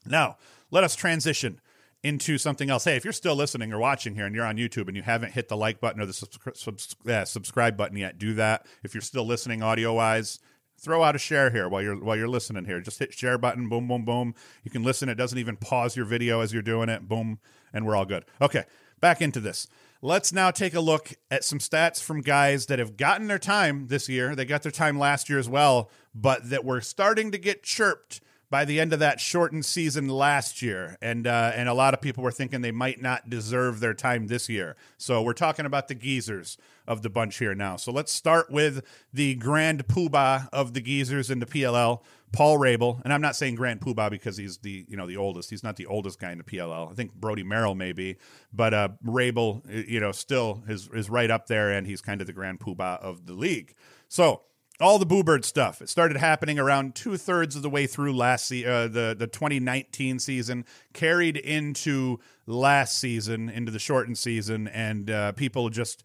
Now, 0.05 0.37
let 0.71 0.83
us 0.83 0.95
transition 0.95 1.61
into 2.03 2.37
something 2.37 2.69
else. 2.69 2.85
Hey, 2.85 2.95
if 2.95 3.03
you're 3.03 3.13
still 3.13 3.35
listening 3.35 3.73
or 3.73 3.79
watching 3.79 4.15
here 4.15 4.25
and 4.25 4.33
you're 4.33 4.45
on 4.45 4.57
YouTube 4.57 4.87
and 4.87 4.95
you 4.95 5.03
haven't 5.03 5.33
hit 5.33 5.49
the 5.49 5.57
like 5.57 5.81
button 5.81 6.01
or 6.01 6.05
the 6.05 6.13
subscri- 6.13 6.55
subs- 6.55 6.95
uh, 7.07 7.25
subscribe 7.25 7.75
button 7.75 7.97
yet, 7.97 8.17
do 8.17 8.33
that. 8.35 8.65
If 8.83 8.93
you're 8.93 9.01
still 9.01 9.25
listening 9.25 9.61
audio 9.61 9.93
wise, 9.93 10.39
throw 10.79 11.03
out 11.03 11.15
a 11.15 11.19
share 11.19 11.49
here 11.49 11.67
while 11.67 11.81
you're 11.81 12.01
while 12.01 12.15
you're 12.15 12.27
listening 12.27 12.65
here. 12.65 12.79
Just 12.79 12.99
hit 12.99 13.13
share 13.13 13.37
button, 13.37 13.67
boom, 13.67 13.87
boom, 13.87 14.05
boom. 14.05 14.33
You 14.63 14.71
can 14.71 14.83
listen. 14.83 15.09
It 15.09 15.15
doesn't 15.15 15.37
even 15.37 15.57
pause 15.57 15.95
your 15.95 16.05
video 16.05 16.41
as 16.41 16.53
you're 16.53 16.61
doing 16.61 16.89
it. 16.89 17.07
Boom, 17.07 17.39
and 17.73 17.85
we're 17.85 17.95
all 17.95 18.05
good. 18.05 18.25
Okay, 18.41 18.63
back 18.99 19.21
into 19.21 19.39
this. 19.39 19.67
Let's 20.01 20.31
now 20.31 20.49
take 20.49 20.73
a 20.73 20.79
look 20.79 21.11
at 21.29 21.43
some 21.43 21.59
stats 21.59 22.01
from 22.01 22.21
guys 22.21 22.67
that 22.67 22.79
have 22.79 22.95
gotten 22.95 23.27
their 23.27 23.39
time 23.39 23.87
this 23.87 24.07
year. 24.07 24.33
They 24.33 24.45
got 24.45 24.63
their 24.63 24.71
time 24.71 24.97
last 24.97 25.29
year 25.29 25.39
as 25.39 25.49
well, 25.49 25.91
but 26.15 26.49
that 26.49 26.63
were 26.63 26.79
starting 26.79 27.31
to 27.31 27.37
get 27.37 27.63
chirped 27.63 28.21
by 28.49 28.65
the 28.65 28.79
end 28.79 28.93
of 28.93 28.99
that 28.99 29.19
shortened 29.19 29.65
season 29.65 30.07
last 30.07 30.61
year, 30.61 30.97
and 31.01 31.27
uh, 31.27 31.51
and 31.53 31.69
a 31.69 31.73
lot 31.73 31.93
of 31.93 32.01
people 32.01 32.23
were 32.23 32.31
thinking 32.31 32.61
they 32.61 32.71
might 32.71 33.01
not 33.01 33.29
deserve 33.29 33.79
their 33.79 33.93
time 33.93 34.27
this 34.27 34.49
year. 34.49 34.75
So 34.97 35.21
we're 35.21 35.33
talking 35.33 35.65
about 35.65 35.87
the 35.87 35.95
geezers 35.95 36.57
of 36.87 37.03
the 37.03 37.09
bunch 37.09 37.37
here 37.37 37.53
now. 37.53 37.75
So 37.75 37.91
let's 37.91 38.11
start 38.11 38.51
with 38.51 38.83
the 39.13 39.35
grand 39.35 39.87
poobah 39.87 40.49
of 40.51 40.73
the 40.73 40.81
geezers 40.81 41.29
in 41.29 41.39
the 41.39 41.45
PLL, 41.45 42.01
Paul 42.31 42.57
Rabil. 42.57 42.99
And 43.03 43.13
I'm 43.13 43.21
not 43.21 43.35
saying 43.35 43.53
grand 43.53 43.81
poobah 43.81 44.09
because 44.09 44.37
he's 44.37 44.57
the 44.57 44.85
you 44.87 44.97
know 44.97 45.05
the 45.05 45.17
oldest. 45.17 45.51
He's 45.51 45.63
not 45.63 45.75
the 45.75 45.85
oldest 45.85 46.19
guy 46.19 46.31
in 46.31 46.39
the 46.39 46.43
PLL. 46.43 46.91
I 46.91 46.95
think 46.95 47.13
Brodie 47.13 47.43
Merrill 47.43 47.75
maybe, 47.75 48.17
but 48.51 48.73
uh, 48.73 48.89
Rabil, 49.05 49.87
you 49.87 49.99
know, 49.99 50.11
still 50.11 50.63
is 50.67 50.89
is 50.91 51.09
right 51.09 51.29
up 51.29 51.45
there, 51.45 51.69
and 51.69 51.85
he's 51.85 52.01
kind 52.01 52.19
of 52.19 52.25
the 52.25 52.33
grand 52.33 52.59
poobah 52.59 52.99
of 52.99 53.27
the 53.27 53.33
league. 53.33 53.75
So 54.07 54.41
all 54.79 54.97
the 54.97 55.05
Boo 55.05 55.23
Bird 55.23 55.43
stuff. 55.43 55.81
It 55.81 55.89
started 55.89 56.17
happening 56.17 56.57
around 56.57 56.95
two 56.95 57.17
thirds 57.17 57.55
of 57.55 57.61
the 57.61 57.69
way 57.69 57.85
through 57.87 58.15
last 58.15 58.47
se- 58.47 58.65
uh, 58.65 58.87
the 58.87 59.15
the 59.17 59.27
2019 59.27 60.19
season, 60.19 60.65
carried 60.93 61.37
into 61.37 62.19
last 62.45 62.97
season, 62.97 63.49
into 63.49 63.71
the 63.71 63.79
shortened 63.79 64.17
season, 64.17 64.67
and 64.67 65.09
uh, 65.09 65.31
people 65.33 65.69
just 65.69 66.03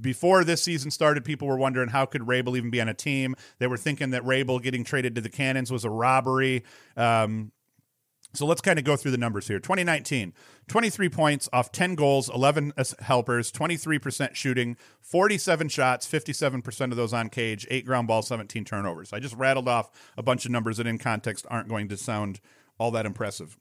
before 0.00 0.44
this 0.44 0.62
season 0.62 0.90
started, 0.90 1.24
people 1.24 1.48
were 1.48 1.56
wondering 1.56 1.88
how 1.88 2.04
could 2.04 2.22
Rabil 2.22 2.56
even 2.56 2.70
be 2.70 2.80
on 2.80 2.88
a 2.88 2.94
team. 2.94 3.34
They 3.58 3.66
were 3.66 3.76
thinking 3.76 4.10
that 4.10 4.22
Rabil 4.22 4.62
getting 4.62 4.84
traded 4.84 5.14
to 5.16 5.20
the 5.20 5.28
Cannons 5.28 5.72
was 5.72 5.84
a 5.84 5.90
robbery. 5.90 6.64
Um, 6.96 7.52
so 8.34 8.46
let's 8.46 8.60
kind 8.60 8.78
of 8.78 8.84
go 8.84 8.96
through 8.96 9.10
the 9.10 9.18
numbers 9.18 9.46
here. 9.46 9.58
2019, 9.58 10.32
23 10.68 11.08
points 11.08 11.48
off 11.52 11.70
10 11.70 11.94
goals, 11.94 12.30
11 12.30 12.72
helpers, 13.00 13.52
23% 13.52 14.34
shooting, 14.34 14.76
47 15.00 15.68
shots, 15.68 16.10
57% 16.10 16.90
of 16.90 16.96
those 16.96 17.12
on 17.12 17.28
cage, 17.28 17.66
8 17.70 17.84
ground 17.84 18.08
balls, 18.08 18.28
17 18.28 18.64
turnovers. 18.64 19.12
I 19.12 19.18
just 19.18 19.36
rattled 19.36 19.68
off 19.68 19.90
a 20.16 20.22
bunch 20.22 20.44
of 20.46 20.50
numbers 20.50 20.78
that 20.78 20.86
in 20.86 20.98
context 20.98 21.46
aren't 21.50 21.68
going 21.68 21.88
to 21.88 21.96
sound 21.96 22.40
all 22.78 22.90
that 22.92 23.06
impressive. 23.06 23.56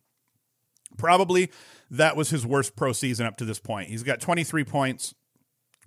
Probably 0.98 1.52
that 1.90 2.16
was 2.16 2.30
his 2.30 2.46
worst 2.46 2.76
pro 2.76 2.94
season 2.94 3.26
up 3.26 3.38
to 3.38 3.46
this 3.46 3.60
point. 3.60 3.90
He's 3.90 4.04
got 4.04 4.22
23 4.22 4.64
points 4.64 5.14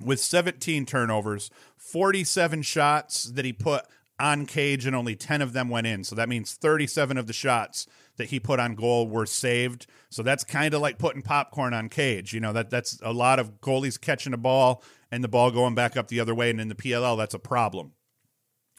with 0.00 0.20
17 0.20 0.86
turnovers, 0.86 1.50
47 1.76 2.62
shots 2.62 3.24
that 3.24 3.44
he 3.44 3.52
put 3.52 3.84
on 4.18 4.46
cage 4.46 4.86
and 4.86 4.94
only 4.94 5.16
10 5.16 5.42
of 5.42 5.52
them 5.52 5.68
went 5.68 5.86
in. 5.86 6.04
So 6.04 6.14
that 6.16 6.28
means 6.28 6.54
37 6.54 7.18
of 7.18 7.26
the 7.26 7.32
shots 7.32 7.86
that 8.16 8.26
he 8.26 8.38
put 8.38 8.60
on 8.60 8.74
goal 8.74 9.08
were 9.08 9.26
saved. 9.26 9.86
So 10.10 10.22
that's 10.22 10.44
kind 10.44 10.72
of 10.72 10.80
like 10.80 10.98
putting 10.98 11.22
popcorn 11.22 11.74
on 11.74 11.88
cage. 11.88 12.32
You 12.32 12.40
know, 12.40 12.52
that 12.52 12.70
that's 12.70 13.00
a 13.02 13.12
lot 13.12 13.38
of 13.38 13.60
goalies 13.60 14.00
catching 14.00 14.32
a 14.32 14.38
ball 14.38 14.82
and 15.10 15.24
the 15.24 15.28
ball 15.28 15.50
going 15.50 15.74
back 15.74 15.96
up 15.96 16.08
the 16.08 16.20
other 16.20 16.34
way 16.34 16.50
and 16.50 16.60
in 16.60 16.68
the 16.68 16.74
PLL 16.74 17.16
that's 17.16 17.34
a 17.34 17.38
problem. 17.38 17.92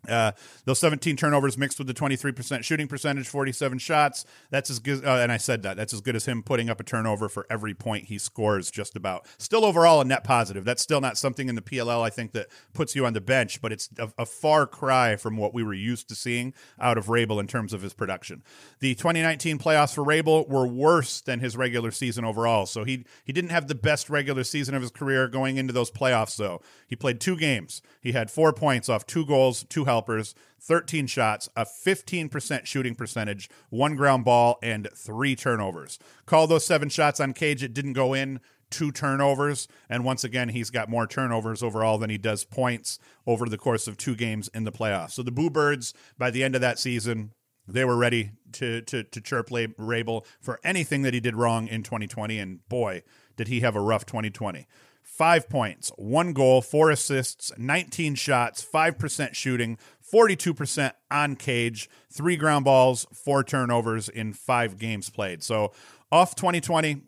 Uh, 0.10 0.32
those 0.66 0.80
17 0.80 1.16
turnovers 1.16 1.58
mixed 1.58 1.78
with 1.78 1.88
the 1.88 1.94
23% 1.94 2.64
shooting 2.64 2.88
percentage, 2.88 3.28
47 3.28 3.78
shots. 3.78 4.26
That's 4.50 4.70
as 4.70 4.80
good. 4.80 5.06
Uh, 5.06 5.18
and 5.18 5.32
I 5.32 5.38
said 5.38 5.64
that. 5.64 5.78
That's 5.78 5.94
as 5.94 6.02
good 6.02 6.16
as 6.16 6.26
him 6.26 6.44
putting 6.44 6.70
up 6.70 6.80
a 6.80 6.84
turnover 6.84 7.30
for 7.30 7.46
every 7.50 7.74
point 7.74 8.06
he 8.06 8.18
scores, 8.18 8.72
just 8.72 8.96
about. 8.96 9.28
Still 9.38 9.66
overall 9.66 10.02
a 10.02 10.06
net 10.06 10.24
positive. 10.24 10.66
That's 10.66 10.82
still 10.82 11.02
not 11.02 11.18
something 11.18 11.50
in 11.50 11.56
the 11.56 11.62
PLL, 11.62 12.02
I 12.02 12.10
think, 12.10 12.34
that 12.34 12.48
puts 12.74 12.96
you 12.96 13.06
on 13.06 13.14
the 13.14 13.22
bench, 13.22 13.62
but 13.62 13.72
it's 13.72 13.90
a, 13.98 14.12
a 14.20 14.26
far 14.26 14.68
cry 14.68 15.16
from 15.16 15.38
what 15.38 15.54
we 15.54 15.64
were 15.64 15.74
used 15.74 16.08
to 16.10 16.16
seeing 16.16 16.54
out 16.80 16.98
of 16.98 17.08
Rabil 17.08 17.40
in 17.40 17.48
terms 17.48 17.74
of 17.74 17.82
his 17.82 17.94
production. 17.94 18.44
The 18.80 18.96
2019 18.96 19.58
playoffs 19.58 19.94
for 19.94 20.04
Rabil 20.04 20.48
were 20.48 20.68
worse 20.68 21.22
than 21.22 21.40
his 21.40 21.58
regular 21.58 21.92
season 21.92 22.26
overall. 22.26 22.66
So 22.66 22.84
he, 22.84 23.06
he 23.24 23.34
didn't 23.34 23.52
have 23.52 23.68
the 23.68 23.76
best 23.76 24.10
regular 24.10 24.44
season 24.44 24.76
of 24.76 24.82
his 24.82 24.92
career 24.92 25.28
going 25.28 25.58
into 25.58 25.74
those 25.74 25.92
playoffs, 25.92 26.38
though. 26.38 26.62
He 26.88 26.96
played 26.96 27.20
two 27.20 27.38
games. 27.38 27.82
He 28.00 28.12
had 28.12 28.30
four 28.30 28.54
points 28.54 28.90
off 28.90 29.06
two 29.06 29.26
goals, 29.26 29.66
two 29.70 29.86
helpers, 29.96 30.36
13 30.60 31.08
shots, 31.08 31.48
a 31.56 31.66
15% 31.66 32.66
shooting 32.66 32.96
percentage, 32.96 33.50
one 33.70 33.96
ground 33.96 34.26
ball, 34.26 34.60
and 34.62 34.90
three 34.94 35.38
turnovers. 35.38 35.98
Call 36.26 36.48
those 36.48 36.66
seven 36.66 36.90
shots 36.90 37.22
on 37.22 37.32
cage. 37.32 37.64
It 37.64 37.74
didn't 37.74 37.94
go 37.94 38.14
in. 38.14 38.42
Two 38.70 38.92
turnovers. 38.92 39.70
And 39.90 40.04
once 40.04 40.26
again, 40.26 40.50
he's 40.50 40.70
got 40.70 40.90
more 40.90 41.08
turnovers 41.08 41.64
overall 41.64 41.98
than 41.98 42.10
he 42.10 42.18
does 42.18 42.44
points 42.44 43.00
over 43.26 43.48
the 43.48 43.58
course 43.58 43.88
of 43.88 43.96
two 43.96 44.16
games 44.16 44.50
in 44.54 44.66
the 44.66 44.72
playoffs. 44.72 45.12
So 45.12 45.24
the 45.24 45.32
Boo 45.32 45.50
Birds, 45.50 45.94
by 46.18 46.30
the 46.30 46.44
end 46.44 46.56
of 46.56 46.62
that 46.62 46.78
season, 46.78 47.32
they 47.68 47.86
were 47.86 47.98
ready 47.98 48.32
to 48.54 48.82
to 48.82 49.04
to 49.04 49.22
chirp 49.22 49.50
Rabil 49.50 50.26
for 50.42 50.60
anything 50.64 51.02
that 51.04 51.14
he 51.14 51.20
did 51.20 51.36
wrong 51.36 51.68
in 51.68 51.84
2020. 51.84 52.40
And 52.40 52.68
boy, 52.70 53.04
did 53.36 53.48
he 53.48 53.62
have 53.62 53.76
a 53.76 53.82
rough 53.82 54.06
2020 54.06 54.68
five 55.06 55.48
points, 55.48 55.92
one 55.96 56.34
goal, 56.34 56.62
four 56.62 56.90
assists, 56.90 57.52
19 57.58 58.16
shots, 58.16 58.66
5% 58.66 59.34
shooting, 59.34 59.78
42% 60.12 60.92
on 61.10 61.36
cage, 61.36 61.90
three 62.12 62.36
ground 62.36 62.66
balls, 62.66 63.06
four 63.14 63.44
turnovers 63.44 64.10
in 64.10 64.34
five 64.34 64.78
games 64.78 65.10
played. 65.10 65.42
So 65.42 65.72
off 66.12 66.36
2020, 66.36 67.04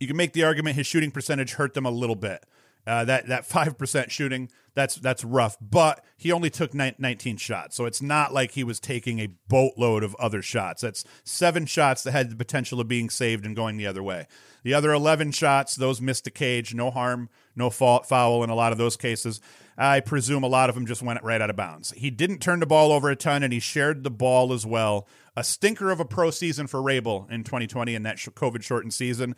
you 0.00 0.06
can 0.06 0.16
make 0.16 0.32
the 0.32 0.44
argument 0.44 0.76
his 0.76 0.86
shooting 0.86 1.10
percentage 1.10 1.52
hurt 1.54 1.74
them 1.74 1.86
a 1.86 1.90
little 1.90 2.16
bit. 2.16 2.44
Uh, 2.86 3.04
that 3.04 3.28
that 3.28 3.46
five 3.46 3.78
percent 3.78 4.10
shooting 4.10 4.50
that's 4.74 4.94
that's 4.96 5.24
rough, 5.24 5.56
but 5.60 6.04
he 6.16 6.32
only 6.32 6.48
took 6.48 6.72
19 6.72 7.36
shots, 7.36 7.76
so 7.76 7.84
it's 7.84 8.00
not 8.00 8.32
like 8.32 8.52
he 8.52 8.64
was 8.64 8.80
taking 8.80 9.18
a 9.18 9.28
boatload 9.48 10.02
of 10.02 10.14
other 10.16 10.40
shots. 10.40 10.82
That's 10.82 11.04
seven 11.24 11.66
shots 11.66 12.02
that 12.02 12.12
had 12.12 12.30
the 12.30 12.36
potential 12.36 12.80
of 12.80 12.88
being 12.88 13.10
saved 13.10 13.44
and 13.44 13.54
going 13.54 13.76
the 13.76 13.86
other 13.86 14.02
way. 14.02 14.26
The 14.62 14.74
other 14.74 14.92
11 14.92 15.32
shots, 15.32 15.74
those 15.74 16.00
missed 16.00 16.24
the 16.24 16.30
cage, 16.30 16.74
no 16.74 16.90
harm, 16.90 17.28
no 17.54 17.68
fault, 17.68 18.06
foul 18.06 18.42
in 18.44 18.50
a 18.50 18.54
lot 18.54 18.72
of 18.72 18.78
those 18.78 18.96
cases. 18.96 19.40
I 19.76 20.00
presume 20.00 20.42
a 20.42 20.48
lot 20.48 20.68
of 20.68 20.74
them 20.74 20.86
just 20.86 21.02
went 21.02 21.22
right 21.22 21.40
out 21.40 21.50
of 21.50 21.56
bounds. 21.56 21.92
He 21.92 22.10
didn't 22.10 22.38
turn 22.38 22.60
the 22.60 22.66
ball 22.66 22.92
over 22.92 23.10
a 23.10 23.16
ton, 23.16 23.42
and 23.42 23.52
he 23.52 23.58
shared 23.60 24.04
the 24.04 24.10
ball 24.10 24.52
as 24.52 24.64
well. 24.64 25.08
A 25.36 25.42
stinker 25.42 25.90
of 25.90 25.98
a 25.98 26.04
pro 26.04 26.30
season 26.30 26.66
for 26.66 26.80
Rabil 26.80 27.30
in 27.30 27.42
2020 27.42 27.94
in 27.94 28.02
that 28.04 28.18
COVID 28.18 28.62
shortened 28.62 28.94
season 28.94 29.34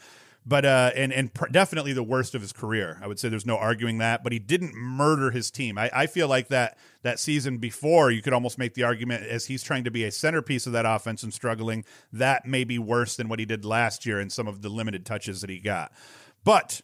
but 0.46 0.64
uh, 0.64 0.90
and 0.94 1.12
and 1.12 1.32
pr- 1.32 1.46
definitely 1.46 1.92
the 1.94 2.02
worst 2.02 2.34
of 2.34 2.42
his 2.42 2.52
career. 2.52 2.98
I 3.02 3.06
would 3.06 3.18
say 3.18 3.28
there's 3.28 3.46
no 3.46 3.56
arguing 3.56 3.98
that. 3.98 4.22
But 4.22 4.32
he 4.32 4.38
didn't 4.38 4.74
murder 4.74 5.30
his 5.30 5.50
team. 5.50 5.78
I, 5.78 5.90
I 5.92 6.06
feel 6.06 6.28
like 6.28 6.48
that 6.48 6.76
that 7.02 7.18
season 7.18 7.58
before, 7.58 8.10
you 8.10 8.20
could 8.20 8.34
almost 8.34 8.58
make 8.58 8.74
the 8.74 8.82
argument 8.82 9.24
as 9.24 9.46
he's 9.46 9.62
trying 9.62 9.84
to 9.84 9.90
be 9.90 10.04
a 10.04 10.10
centerpiece 10.10 10.66
of 10.66 10.72
that 10.74 10.84
offense 10.86 11.22
and 11.22 11.32
struggling. 11.32 11.84
That 12.12 12.46
may 12.46 12.64
be 12.64 12.78
worse 12.78 13.16
than 13.16 13.28
what 13.28 13.38
he 13.38 13.46
did 13.46 13.64
last 13.64 14.04
year 14.04 14.20
in 14.20 14.28
some 14.28 14.46
of 14.46 14.60
the 14.60 14.68
limited 14.68 15.06
touches 15.06 15.40
that 15.40 15.50
he 15.50 15.60
got. 15.60 15.92
But 16.44 16.82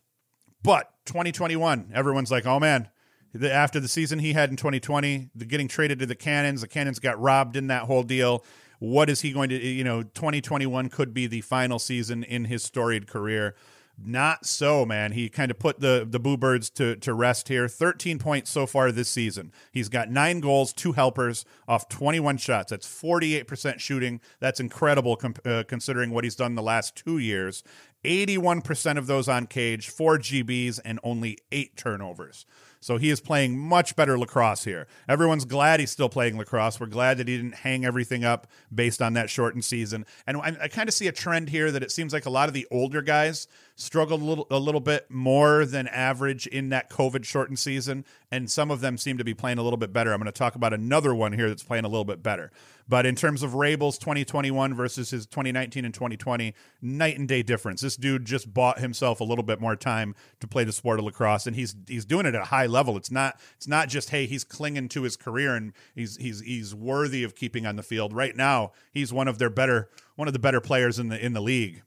but 0.62 0.90
2021, 1.06 1.90
everyone's 1.94 2.30
like, 2.30 2.46
oh 2.46 2.60
man. 2.60 2.88
The, 3.32 3.52
after 3.52 3.78
the 3.78 3.86
season 3.86 4.18
he 4.18 4.32
had 4.32 4.50
in 4.50 4.56
2020, 4.56 5.30
the 5.36 5.44
getting 5.44 5.68
traded 5.68 6.00
to 6.00 6.06
the 6.06 6.16
Cannons, 6.16 6.62
the 6.62 6.66
Cannons 6.66 6.98
got 6.98 7.20
robbed 7.20 7.54
in 7.54 7.68
that 7.68 7.84
whole 7.84 8.02
deal 8.02 8.44
what 8.80 9.08
is 9.08 9.20
he 9.20 9.32
going 9.32 9.48
to 9.48 9.56
you 9.56 9.84
know 9.84 10.02
2021 10.02 10.88
could 10.88 11.14
be 11.14 11.28
the 11.28 11.40
final 11.42 11.78
season 11.78 12.24
in 12.24 12.46
his 12.46 12.64
storied 12.64 13.06
career 13.06 13.54
not 14.02 14.46
so, 14.46 14.86
man. 14.86 15.12
He 15.12 15.28
kind 15.28 15.50
of 15.50 15.58
put 15.58 15.80
the 15.80 16.06
the 16.08 16.18
Boo 16.18 16.36
Birds 16.36 16.70
to 16.70 16.96
to 16.96 17.12
rest 17.12 17.48
here. 17.48 17.68
13 17.68 18.18
points 18.18 18.50
so 18.50 18.66
far 18.66 18.90
this 18.92 19.08
season. 19.08 19.52
He's 19.72 19.88
got 19.88 20.10
nine 20.10 20.40
goals, 20.40 20.72
two 20.72 20.92
helpers 20.92 21.44
off 21.68 21.88
21 21.88 22.38
shots. 22.38 22.70
That's 22.70 22.86
48% 22.86 23.78
shooting. 23.78 24.20
That's 24.38 24.60
incredible 24.60 25.20
uh, 25.44 25.64
considering 25.68 26.10
what 26.10 26.24
he's 26.24 26.36
done 26.36 26.54
the 26.54 26.62
last 26.62 26.96
two 26.96 27.18
years. 27.18 27.62
81% 28.04 28.96
of 28.96 29.06
those 29.06 29.28
on 29.28 29.46
cage, 29.46 29.90
four 29.90 30.16
GBs, 30.16 30.80
and 30.82 30.98
only 31.02 31.36
eight 31.52 31.76
turnovers. 31.76 32.46
So 32.80 32.96
he 32.96 33.10
is 33.10 33.20
playing 33.20 33.58
much 33.58 33.94
better 33.94 34.18
lacrosse 34.18 34.64
here. 34.64 34.86
Everyone's 35.08 35.44
glad 35.44 35.80
he's 35.80 35.90
still 35.90 36.08
playing 36.08 36.38
lacrosse. 36.38 36.80
We're 36.80 36.86
glad 36.86 37.18
that 37.18 37.28
he 37.28 37.36
didn't 37.36 37.56
hang 37.56 37.84
everything 37.84 38.24
up 38.24 38.46
based 38.74 39.02
on 39.02 39.12
that 39.12 39.28
shortened 39.28 39.64
season. 39.64 40.06
And 40.26 40.38
I, 40.38 40.56
I 40.62 40.68
kind 40.68 40.88
of 40.88 40.94
see 40.94 41.06
a 41.06 41.12
trend 41.12 41.50
here 41.50 41.70
that 41.70 41.82
it 41.82 41.92
seems 41.92 42.12
like 42.14 42.24
a 42.24 42.30
lot 42.30 42.48
of 42.48 42.54
the 42.54 42.66
older 42.70 43.02
guys 43.02 43.46
struggled 43.80 44.20
a 44.20 44.24
little 44.24 44.46
a 44.50 44.58
little 44.58 44.80
bit 44.80 45.10
more 45.10 45.64
than 45.64 45.88
average 45.88 46.46
in 46.46 46.68
that 46.68 46.90
COVID 46.90 47.24
shortened 47.24 47.58
season, 47.58 48.04
and 48.30 48.50
some 48.50 48.70
of 48.70 48.80
them 48.80 48.98
seem 48.98 49.16
to 49.18 49.24
be 49.24 49.34
playing 49.34 49.58
a 49.58 49.62
little 49.62 49.78
bit 49.78 49.92
better. 49.92 50.12
I'm 50.12 50.18
going 50.18 50.26
to 50.26 50.32
talk 50.32 50.54
about 50.54 50.74
another 50.74 51.14
one 51.14 51.32
here 51.32 51.48
that's 51.48 51.62
playing 51.62 51.84
a 51.84 51.88
little 51.88 52.04
bit 52.04 52.22
better. 52.22 52.50
But 52.88 53.06
in 53.06 53.14
terms 53.14 53.42
of 53.42 53.52
Rabil's 53.52 53.98
2021 53.98 54.74
versus 54.74 55.10
his 55.10 55.24
2019 55.26 55.84
and 55.84 55.94
2020, 55.94 56.54
night 56.82 57.18
and 57.18 57.28
day 57.28 57.42
difference. 57.42 57.80
This 57.80 57.96
dude 57.96 58.24
just 58.24 58.52
bought 58.52 58.80
himself 58.80 59.20
a 59.20 59.24
little 59.24 59.44
bit 59.44 59.60
more 59.60 59.76
time 59.76 60.14
to 60.40 60.48
play 60.48 60.64
the 60.64 60.72
sport 60.72 60.98
of 60.98 61.04
lacrosse, 61.04 61.46
and 61.46 61.56
he's 61.56 61.74
he's 61.86 62.04
doing 62.04 62.26
it 62.26 62.34
at 62.34 62.42
a 62.42 62.46
high 62.46 62.66
level. 62.70 62.96
It's 62.96 63.10
not 63.10 63.38
it's 63.56 63.68
not 63.68 63.88
just 63.88 64.10
hey 64.10 64.26
he's 64.26 64.44
clinging 64.44 64.88
to 64.90 65.02
his 65.02 65.16
career 65.16 65.54
and 65.54 65.72
he's 65.94 66.16
he's 66.16 66.40
he's 66.40 66.74
worthy 66.74 67.24
of 67.24 67.34
keeping 67.34 67.66
on 67.66 67.76
the 67.76 67.82
field. 67.82 68.14
Right 68.14 68.36
now, 68.36 68.72
he's 68.92 69.12
one 69.12 69.28
of 69.28 69.38
their 69.38 69.50
better 69.50 69.90
one 70.16 70.28
of 70.28 70.32
the 70.32 70.38
better 70.38 70.60
players 70.60 70.98
in 70.98 71.08
the 71.08 71.24
in 71.24 71.32
the 71.32 71.42
league 71.42 71.82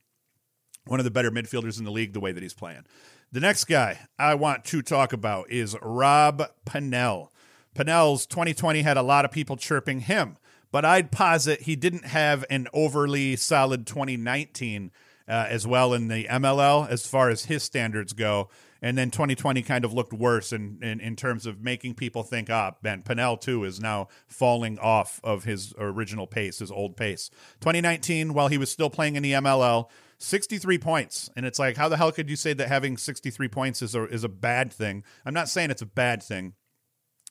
one 0.85 0.99
of 0.99 1.03
the 1.03 1.11
better 1.11 1.31
midfielders 1.31 1.79
in 1.79 1.85
the 1.85 1.91
league 1.91 2.13
the 2.13 2.19
way 2.19 2.31
that 2.31 2.43
he's 2.43 2.53
playing. 2.53 2.83
The 3.31 3.39
next 3.39 3.65
guy 3.65 4.07
I 4.19 4.35
want 4.35 4.65
to 4.65 4.81
talk 4.81 5.13
about 5.13 5.49
is 5.49 5.75
Rob 5.81 6.43
Pannell. 6.65 7.29
Pannell's 7.75 8.25
2020 8.27 8.81
had 8.83 8.97
a 8.97 9.01
lot 9.01 9.25
of 9.25 9.31
people 9.31 9.57
chirping 9.57 10.01
him, 10.01 10.37
but 10.71 10.85
I'd 10.85 11.11
posit 11.11 11.61
he 11.61 11.75
didn't 11.75 12.05
have 12.05 12.45
an 12.49 12.67
overly 12.73 13.35
solid 13.35 13.87
2019 13.87 14.91
uh, 15.27 15.31
as 15.49 15.65
well 15.65 15.93
in 15.93 16.09
the 16.09 16.25
MLL 16.25 16.87
as 16.89 17.07
far 17.07 17.29
as 17.29 17.45
his 17.45 17.63
standards 17.63 18.13
go. 18.13 18.49
And 18.83 18.97
then 18.97 19.09
2020 19.09 19.61
kind 19.61 19.85
of 19.85 19.93
looked 19.93 20.11
worse 20.11 20.51
in, 20.51 20.77
in, 20.81 20.99
in 20.99 21.15
terms 21.15 21.45
of 21.45 21.61
making 21.61 21.95
people 21.95 22.21
think, 22.21 22.49
ah, 22.49 22.75
Ben 22.81 23.01
Pannell 23.01 23.39
too 23.39 23.63
is 23.63 23.79
now 23.79 24.09
falling 24.27 24.77
off 24.77 25.21
of 25.23 25.45
his 25.45 25.73
original 25.79 26.27
pace, 26.27 26.59
his 26.59 26.69
old 26.69 26.97
pace. 26.97 27.29
2019, 27.61 28.33
while 28.33 28.49
he 28.49 28.57
was 28.57 28.69
still 28.69 28.89
playing 28.89 29.15
in 29.15 29.23
the 29.23 29.31
MLL, 29.31 29.89
63 30.17 30.77
points. 30.79 31.29
And 31.37 31.45
it's 31.45 31.59
like, 31.59 31.77
how 31.77 31.87
the 31.87 31.95
hell 31.95 32.11
could 32.11 32.29
you 32.29 32.35
say 32.35 32.51
that 32.51 32.67
having 32.67 32.97
63 32.97 33.47
points 33.47 33.81
is 33.81 33.95
a, 33.95 34.03
is 34.07 34.25
a 34.25 34.29
bad 34.29 34.73
thing? 34.73 35.05
I'm 35.25 35.33
not 35.33 35.47
saying 35.47 35.71
it's 35.71 35.81
a 35.81 35.87
bad 35.87 36.21
thing. 36.21 36.53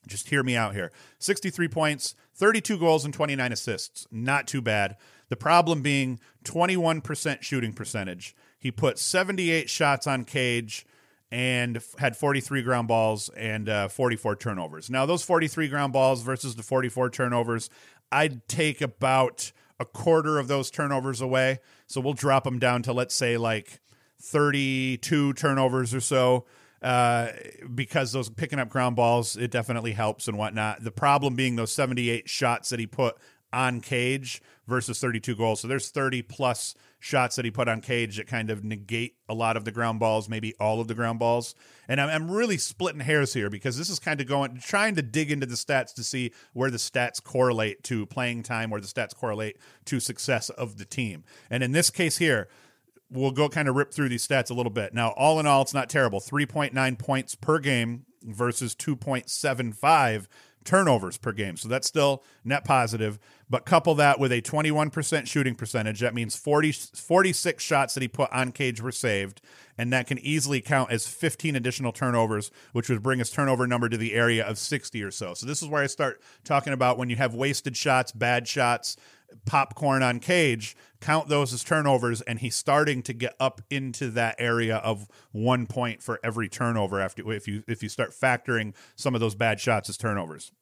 Just 0.07 0.31
hear 0.31 0.43
me 0.43 0.57
out 0.57 0.75
here. 0.75 0.91
63 1.19 1.69
points, 1.69 2.15
32 2.35 2.79
goals, 2.79 3.05
and 3.05 3.13
29 3.13 3.53
assists. 3.53 4.07
Not 4.11 4.47
too 4.47 4.63
bad. 4.63 4.97
The 5.29 5.37
problem 5.37 5.83
being 5.83 6.19
21% 6.45 7.43
shooting 7.43 7.75
percentage. 7.75 8.35
He 8.59 8.71
put 8.71 8.99
78 8.99 9.69
shots 9.69 10.07
on 10.07 10.25
cage 10.25 10.87
and 11.33 11.83
had 11.97 12.15
43 12.15 12.61
ground 12.61 12.89
balls 12.89 13.31
and 13.31 13.67
uh, 13.67 13.89
44 13.89 14.37
turnovers. 14.37 14.91
Now, 14.91 15.07
those 15.07 15.25
43 15.25 15.67
ground 15.69 15.95
balls 15.95 16.23
versus 16.23 16.57
the 16.57 16.63
44 16.63 17.09
turnovers, 17.09 17.71
I'd 18.13 18.47
take 18.49 18.83
about 18.83 19.51
a 19.81 19.87
quarter 19.87 20.39
of 20.39 20.47
those 20.47 20.71
turnovers 20.71 21.23
away. 21.23 21.61
So 21.87 22.03
we'll 22.03 22.13
drop 22.13 22.45
them 22.45 22.59
down 22.59 22.83
to, 22.83 22.93
let's 22.93 23.15
say, 23.15 23.39
like 23.39 23.81
32 24.21 25.33
turnovers 25.33 25.95
or 25.95 26.01
so. 26.01 26.45
Uh, 26.83 27.29
because 27.75 28.13
those 28.13 28.29
picking 28.29 28.59
up 28.59 28.69
ground 28.69 28.97
balls, 28.97 29.37
it 29.37 29.51
definitely 29.51 29.93
helps 29.93 30.29
and 30.29 30.37
whatnot. 30.37 30.85
The 30.85 30.91
problem 30.91 31.35
being 31.35 31.57
those 31.57 31.73
78 31.73 32.29
shots 32.29 32.69
that 32.71 32.81
he 32.81 32.87
put 32.87 33.17
on 33.53 33.81
cage 33.81 34.43
versus 34.67 35.01
32 35.01 35.35
goals. 35.37 35.61
So 35.61 35.69
there's 35.69 35.91
30 35.91 36.23
plus 36.23 36.75
shots 36.99 37.37
that 37.37 37.45
he 37.45 37.51
put 37.51 37.69
on 37.69 37.81
cage 37.81 38.17
that 38.17 38.27
kind 38.27 38.49
of 38.51 38.65
negate 38.65 39.17
a 39.29 39.35
lot 39.35 39.57
of 39.57 39.65
the 39.65 39.73
ground 39.73 39.99
balls, 39.99 40.29
maybe 40.29 40.55
all 40.61 40.81
of 40.81 40.89
the 40.89 40.95
ground 40.95 41.19
balls. 41.19 41.55
And 41.89 42.01
I'm, 42.01 42.09
I'm 42.09 42.31
really 42.31 42.59
splitting 42.59 43.01
hairs 43.01 43.35
here 43.35 43.51
because 43.51 43.77
this 43.77 43.91
is 43.91 43.99
kind 43.99 44.21
of 44.21 44.27
going, 44.27 44.59
trying 44.59 44.95
to 44.95 45.03
dig 45.03 45.31
into 45.31 45.47
the 45.47 45.57
stats 45.57 45.93
to 45.95 46.05
see 46.05 46.33
where 46.53 46.71
the 46.71 46.79
stats 46.79 47.23
correlate 47.23 47.83
to 47.85 48.07
playing 48.07 48.45
time, 48.45 48.71
where 48.71 48.81
the 48.81 48.87
stats 48.87 49.15
correlate 49.15 49.59
to 49.87 50.01
success 50.01 50.49
of 50.51 50.79
the 50.79 50.85
team. 50.85 51.25
And 51.51 51.63
in 51.63 51.73
this 51.73 51.91
case 51.91 52.19
here, 52.19 52.49
we'll 53.11 53.33
go 53.33 53.49
kind 53.49 53.69
of 53.69 53.77
rip 53.77 53.93
through 53.93 54.09
these 54.09 54.27
stats 54.27 54.51
a 54.51 54.55
little 54.55 54.73
bit. 54.73 54.95
Now, 54.95 55.11
all 55.11 55.39
in 55.39 55.47
all, 55.47 55.63
it's 55.63 55.75
not 55.75 55.91
terrible 55.91 56.21
3.9 56.21 56.99
points 56.99 57.35
per 57.35 57.59
game 57.59 58.07
versus 58.23 58.75
2.75 58.75 60.27
turnovers 60.65 61.19
per 61.19 61.33
game. 61.33 61.57
So 61.57 61.69
that's 61.69 61.87
still 61.87 62.25
net 62.45 62.65
positive. 62.65 63.19
But 63.49 63.67
couple 63.67 63.95
that 63.97 64.19
with 64.19 64.33
a 64.33 64.41
21% 64.41 65.27
shooting 65.27 65.55
percentage. 65.55 66.01
That 66.01 66.15
means 66.15 66.37
40, 66.37 66.73
46 66.73 67.63
shots 67.63 67.95
that 67.95 68.01
he 68.01 68.09
put 68.09 68.33
on 68.33 68.53
cage 68.53 68.81
were 68.81 68.93
saved. 68.93 69.43
And 69.77 69.93
that 69.93 70.07
can 70.07 70.19
easily 70.19 70.61
count 70.61 70.91
as 70.91 71.07
15 71.07 71.57
additional 71.57 71.93
turnovers, 71.93 72.51
which 72.73 72.89
would 72.89 73.03
bring 73.03 73.19
his 73.19 73.31
turnover 73.31 73.67
number 73.67 73.89
to 73.89 73.97
the 73.97 74.15
area 74.15 74.45
of 74.45 74.59
60 74.59 75.03
or 75.03 75.11
so. 75.11 75.35
So 75.35 75.47
this 75.47 75.63
is 75.63 75.69
where 75.69 75.83
I 75.83 75.87
start 75.87 76.23
talking 76.45 76.73
about 76.73 76.99
when 76.99 77.11
you 77.11 77.17
have 77.17 77.35
wasted 77.35 77.77
shots, 77.77 78.13
bad 78.13 78.47
shots, 78.47 78.97
popcorn 79.45 80.03
on 80.03 80.21
cage 80.21 80.77
count 81.01 81.29
those 81.29 81.53
as 81.53 81.65
turnovers 81.65 82.21
and 82.23 82.39
he's 82.39 82.55
starting 82.55 83.03
to 83.03 83.13
get 83.13 83.35
up 83.41 83.61
into 83.71 84.11
that 84.11 84.37
area 84.39 84.77
of 84.77 85.09
one 85.33 85.67
point 85.67 86.03
for 86.03 86.21
every 86.23 86.49
turnover 86.49 87.01
after 87.01 87.31
if 87.33 87.49
you 87.49 87.63
if 87.67 87.83
you 87.83 87.89
start 87.89 88.13
factoring 88.13 88.75
some 88.97 89.15
of 89.15 89.21
those 89.21 89.35
bad 89.35 89.59
shots 89.61 89.89
as 89.89 89.97
turnovers 89.97 90.53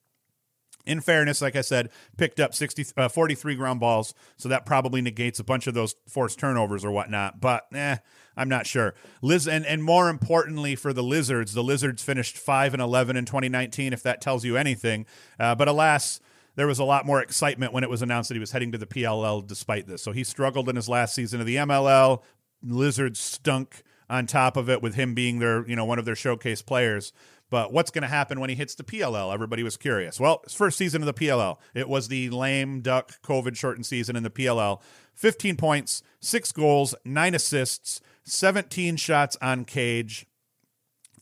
in 0.87 1.01
fairness, 1.01 1.43
like 1.43 1.57
I 1.57 1.61
said, 1.61 1.91
picked 2.17 2.41
up 2.41 2.55
60, 2.55 2.87
uh, 2.97 3.09
43 3.09 3.55
ground 3.55 3.81
balls, 3.81 4.15
so 4.37 4.49
that 4.49 4.65
probably 4.65 5.03
negates 5.03 5.39
a 5.39 5.45
bunch 5.45 5.67
of 5.67 5.75
those 5.75 5.95
forced 6.09 6.39
turnovers 6.39 6.85
or 6.85 6.91
whatnot. 6.91 7.41
But 7.41 7.67
eh, 7.75 7.97
I'm 8.37 8.49
not 8.49 8.67
sure. 8.67 8.95
Liz, 9.23 9.47
and, 9.47 9.67
and 9.67 9.85
more 9.85 10.09
importantly 10.09 10.75
for 10.75 10.93
the 10.93 11.03
Lizards, 11.03 11.53
the 11.53 11.63
Lizards 11.63 12.03
finished 12.03 12.39
5 12.39 12.75
and 12.75 12.83
11 12.83 13.17
in 13.17 13.25
2019, 13.25 13.93
if 13.93 14.03
that 14.03 14.21
tells 14.21 14.45
you 14.45 14.57
anything. 14.57 15.07
Uh, 15.39 15.55
but 15.55 15.69
alas, 15.69 16.21
there 16.61 16.67
was 16.67 16.79
a 16.79 16.85
lot 16.85 17.07
more 17.07 17.23
excitement 17.23 17.73
when 17.73 17.83
it 17.83 17.89
was 17.89 18.03
announced 18.03 18.29
that 18.29 18.35
he 18.35 18.39
was 18.39 18.51
heading 18.51 18.71
to 18.71 18.77
the 18.77 18.85
PLL 18.85 19.47
despite 19.47 19.87
this. 19.87 20.03
So 20.03 20.13
he 20.13 20.23
struggled 20.25 20.69
in 20.69 20.77
his 20.77 20.91
last 20.91 21.15
season 21.15 21.41
of 21.41 21.47
the 21.47 21.57
MLL. 21.57 22.23
Lizards 22.63 23.19
stunk 23.19 23.83
on 24.11 24.27
top 24.27 24.59
of 24.59 24.69
it 24.69 24.83
with 24.83 24.95
him 24.95 25.15
being 25.15 25.39
their, 25.39 25.67
you 25.67 25.75
know, 25.75 25.87
one 25.87 25.99
of 25.99 26.05
their 26.05 26.15
showcase 26.15 26.61
players. 26.61 27.15
But 27.49 27.73
what's 27.73 27.91
going 27.91 28.03
to 28.03 28.09
happen 28.09 28.41
when 28.41 28.51
he 28.51 28.57
hits 28.57 28.75
the 28.75 28.85
PLL? 28.85 29.33
Everybody 29.33 29.63
was 29.63 29.79
curious. 29.79 30.21
Well, 30.21 30.43
his 30.45 30.53
first 30.53 30.77
season 30.77 31.01
of 31.01 31.07
the 31.07 31.15
PLL, 31.15 31.57
it 31.73 31.89
was 31.89 32.09
the 32.09 32.29
lame 32.29 32.83
duck 32.83 33.23
COVID 33.23 33.57
shortened 33.57 33.87
season 33.87 34.15
in 34.15 34.23
the 34.23 34.29
PLL. 34.29 34.83
15 35.15 35.57
points, 35.57 36.03
six 36.21 36.53
goals, 36.53 36.95
nine 37.07 37.35
assists, 37.35 38.03
17 38.25 38.97
shots 38.97 39.35
on 39.41 39.65
cage, 39.65 40.27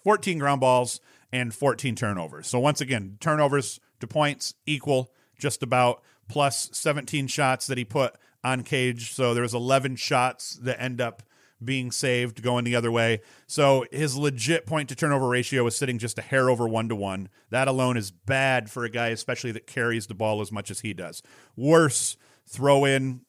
14 0.02 0.36
ground 0.38 0.60
balls, 0.60 0.98
and 1.30 1.54
14 1.54 1.94
turnovers. 1.94 2.48
So 2.48 2.58
once 2.58 2.80
again, 2.80 3.18
turnovers 3.20 3.78
to 4.00 4.08
points 4.08 4.54
equal 4.66 5.12
just 5.38 5.62
about 5.62 6.02
plus 6.28 6.68
17 6.72 7.26
shots 7.26 7.66
that 7.66 7.78
he 7.78 7.84
put 7.84 8.14
on 8.44 8.62
cage. 8.62 9.12
So 9.12 9.34
there 9.34 9.42
was 9.42 9.54
11 9.54 9.96
shots 9.96 10.58
that 10.62 10.80
end 10.80 11.00
up 11.00 11.22
being 11.62 11.90
saved 11.90 12.42
going 12.42 12.64
the 12.64 12.76
other 12.76 12.92
way. 12.92 13.20
So 13.46 13.84
his 13.90 14.16
legit 14.16 14.66
point 14.66 14.88
to 14.90 14.94
turnover 14.94 15.28
ratio 15.28 15.66
is 15.66 15.76
sitting 15.76 15.98
just 15.98 16.18
a 16.18 16.22
hair 16.22 16.48
over 16.48 16.68
one 16.68 16.88
to 16.88 16.94
one. 16.94 17.28
That 17.50 17.68
alone 17.68 17.96
is 17.96 18.10
bad 18.10 18.70
for 18.70 18.84
a 18.84 18.90
guy, 18.90 19.08
especially 19.08 19.52
that 19.52 19.66
carries 19.66 20.06
the 20.06 20.14
ball 20.14 20.40
as 20.40 20.52
much 20.52 20.70
as 20.70 20.80
he 20.80 20.94
does. 20.94 21.22
Worse, 21.56 22.16
throw 22.46 22.84
in 22.84 23.22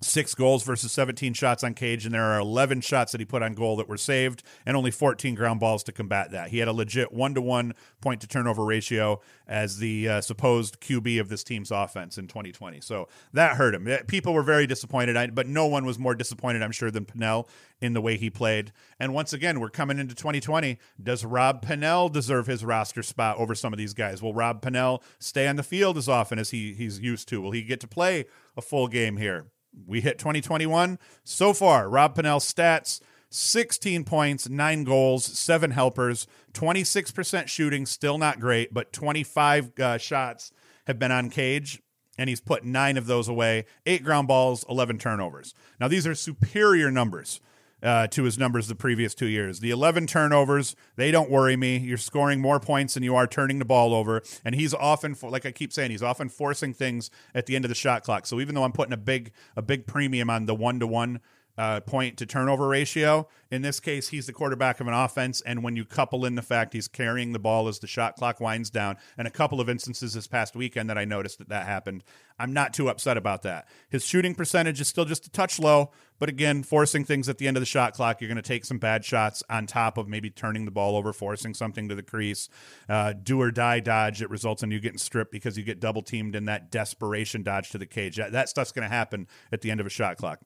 six 0.00 0.34
goals 0.34 0.62
versus 0.62 0.92
17 0.92 1.32
shots 1.32 1.64
on 1.64 1.74
cage, 1.74 2.04
and 2.04 2.14
there 2.14 2.24
are 2.24 2.38
11 2.38 2.82
shots 2.82 3.12
that 3.12 3.20
he 3.20 3.24
put 3.24 3.42
on 3.42 3.54
goal 3.54 3.76
that 3.76 3.88
were 3.88 3.96
saved, 3.96 4.42
and 4.66 4.76
only 4.76 4.90
14 4.90 5.34
ground 5.34 5.60
balls 5.60 5.82
to 5.84 5.92
combat 5.92 6.30
that. 6.32 6.50
He 6.50 6.58
had 6.58 6.68
a 6.68 6.72
legit 6.72 7.12
one 7.12 7.34
to 7.34 7.40
one 7.40 7.72
point 8.00 8.20
to 8.20 8.26
turnover 8.26 8.64
ratio 8.64 9.20
as 9.46 9.78
the 9.78 10.08
uh, 10.08 10.20
supposed 10.20 10.80
QB 10.80 11.20
of 11.20 11.28
this 11.28 11.42
team's 11.42 11.70
offense 11.70 12.18
in 12.18 12.28
2020. 12.28 12.80
So 12.80 13.08
that 13.32 13.56
hurt 13.56 13.74
him. 13.74 13.88
People 14.06 14.34
were 14.34 14.42
very 14.42 14.66
disappointed, 14.66 15.34
but 15.34 15.46
no 15.46 15.66
one 15.66 15.86
was 15.86 15.98
more 15.98 16.14
disappointed, 16.14 16.62
I'm 16.62 16.72
sure, 16.72 16.90
than 16.90 17.06
Pannell 17.06 17.48
in 17.80 17.92
the 17.92 18.00
way 18.00 18.16
he 18.16 18.30
played. 18.30 18.72
And 18.98 19.14
once 19.14 19.32
again, 19.32 19.60
we're 19.60 19.70
coming 19.70 19.98
into 19.98 20.14
2020. 20.14 20.78
Does 21.02 21.24
Rob 21.24 21.64
Pannell 21.64 22.12
deserve 22.12 22.46
his 22.46 22.64
roster 22.64 23.02
spot 23.02 23.38
over 23.38 23.54
some 23.54 23.72
of 23.72 23.78
these 23.78 23.94
guys? 23.94 24.22
Will 24.22 24.34
Rob 24.34 24.62
Pannell 24.62 25.02
stay 25.18 25.46
on 25.46 25.56
the 25.56 25.62
field 25.62 25.96
as 25.96 26.08
often 26.08 26.38
as 26.38 26.50
he, 26.50 26.74
he's 26.74 27.00
used 27.00 27.28
to? 27.28 27.40
Will 27.40 27.52
he 27.52 27.62
get 27.62 27.80
to 27.80 27.88
play 27.88 28.26
a 28.56 28.62
full 28.62 28.88
game 28.88 29.16
here? 29.16 29.46
We 29.86 30.00
hit 30.00 30.18
2021. 30.18 30.98
So 31.24 31.52
far, 31.52 31.88
Rob 31.88 32.14
Pannell 32.16 32.40
stats 32.40 33.00
16 33.30 34.04
points, 34.04 34.48
nine 34.48 34.84
goals, 34.84 35.24
seven 35.24 35.72
helpers, 35.72 36.26
26% 36.52 37.48
shooting, 37.48 37.84
still 37.84 38.18
not 38.18 38.40
great, 38.40 38.72
but 38.72 38.92
25 38.92 39.78
uh, 39.78 39.98
shots 39.98 40.52
have 40.86 40.98
been 40.98 41.12
on 41.12 41.28
cage, 41.28 41.82
and 42.16 42.28
he's 42.28 42.40
put 42.40 42.64
nine 42.64 42.96
of 42.96 43.06
those 43.06 43.28
away, 43.28 43.66
eight 43.84 44.04
ground 44.04 44.28
balls, 44.28 44.64
11 44.68 44.98
turnovers. 44.98 45.54
Now, 45.80 45.88
these 45.88 46.06
are 46.06 46.14
superior 46.14 46.90
numbers 46.90 47.40
uh, 47.82 48.06
to 48.08 48.24
his 48.24 48.38
numbers 48.38 48.68
the 48.68 48.74
previous 48.74 49.14
two 49.14 49.26
years. 49.26 49.60
The 49.60 49.70
11 49.70 50.06
turnovers, 50.06 50.76
they 50.96 51.10
don't 51.10 51.30
worry 51.30 51.56
me. 51.56 51.78
You're 51.78 51.98
scoring 51.98 52.40
more 52.40 52.58
points 52.58 52.94
than 52.94 53.02
you 53.02 53.14
are 53.16 53.26
turning 53.26 53.58
the 53.58 53.64
ball 53.64 53.94
over. 53.94 54.22
And 54.44 54.54
he's 54.54 54.74
often, 54.74 55.16
like 55.22 55.46
I 55.46 55.52
keep 55.52 55.72
saying, 55.72 55.90
he's 55.90 56.02
often 56.02 56.28
forcing 56.28 56.72
things 56.72 57.10
at 57.34 57.46
the 57.46 57.56
end 57.56 57.64
of 57.64 57.68
the 57.68 57.74
shot 57.74 58.02
clock. 58.02 58.26
So 58.26 58.40
even 58.40 58.54
though 58.54 58.64
I'm 58.64 58.72
putting 58.72 58.92
a 58.92 58.98
big, 58.98 59.32
a 59.56 59.62
big 59.62 59.86
premium 59.86 60.30
on 60.30 60.46
the 60.46 60.54
one 60.54 60.80
to 60.80 60.86
one 60.86 61.20
uh, 61.58 61.80
point 61.80 62.16
to 62.18 62.26
turnover 62.26 62.68
ratio. 62.68 63.28
In 63.50 63.62
this 63.62 63.80
case, 63.80 64.08
he's 64.08 64.26
the 64.26 64.32
quarterback 64.32 64.80
of 64.80 64.88
an 64.88 64.94
offense, 64.94 65.40
and 65.40 65.62
when 65.62 65.76
you 65.76 65.84
couple 65.84 66.24
in 66.24 66.34
the 66.34 66.42
fact 66.42 66.72
he's 66.72 66.88
carrying 66.88 67.32
the 67.32 67.38
ball 67.38 67.68
as 67.68 67.78
the 67.78 67.86
shot 67.86 68.16
clock 68.16 68.40
winds 68.40 68.70
down, 68.70 68.96
and 69.16 69.28
a 69.28 69.30
couple 69.30 69.60
of 69.60 69.68
instances 69.68 70.14
this 70.14 70.26
past 70.26 70.56
weekend 70.56 70.90
that 70.90 70.98
I 70.98 71.04
noticed 71.04 71.38
that 71.38 71.48
that 71.48 71.66
happened, 71.66 72.02
I'm 72.38 72.52
not 72.52 72.74
too 72.74 72.88
upset 72.88 73.16
about 73.16 73.42
that. 73.42 73.68
His 73.88 74.04
shooting 74.04 74.34
percentage 74.34 74.80
is 74.80 74.88
still 74.88 75.04
just 75.04 75.26
a 75.26 75.30
touch 75.30 75.58
low, 75.58 75.92
but 76.18 76.28
again, 76.28 76.62
forcing 76.62 77.04
things 77.04 77.28
at 77.28 77.38
the 77.38 77.46
end 77.46 77.56
of 77.56 77.60
the 77.60 77.66
shot 77.66 77.94
clock, 77.94 78.20
you're 78.20 78.28
going 78.28 78.36
to 78.36 78.42
take 78.42 78.64
some 78.64 78.78
bad 78.78 79.04
shots 79.04 79.42
on 79.48 79.66
top 79.66 79.96
of 79.96 80.08
maybe 80.08 80.28
turning 80.28 80.64
the 80.64 80.70
ball 80.70 80.96
over, 80.96 81.12
forcing 81.12 81.54
something 81.54 81.88
to 81.88 81.94
the 81.94 82.02
crease, 82.02 82.48
uh, 82.88 83.12
do 83.12 83.40
or 83.40 83.50
die 83.50 83.80
dodge 83.80 84.18
that 84.18 84.28
results 84.28 84.62
in 84.62 84.70
you 84.70 84.80
getting 84.80 84.98
stripped 84.98 85.30
because 85.30 85.56
you 85.56 85.64
get 85.64 85.80
double 85.80 86.02
teamed 86.02 86.34
in 86.34 86.46
that 86.46 86.70
desperation 86.70 87.42
dodge 87.42 87.70
to 87.70 87.78
the 87.78 87.86
cage. 87.86 88.16
That, 88.16 88.32
that 88.32 88.48
stuff's 88.48 88.72
going 88.72 88.88
to 88.88 88.94
happen 88.94 89.28
at 89.52 89.60
the 89.60 89.70
end 89.70 89.80
of 89.80 89.86
a 89.86 89.90
shot 89.90 90.16
clock 90.16 90.40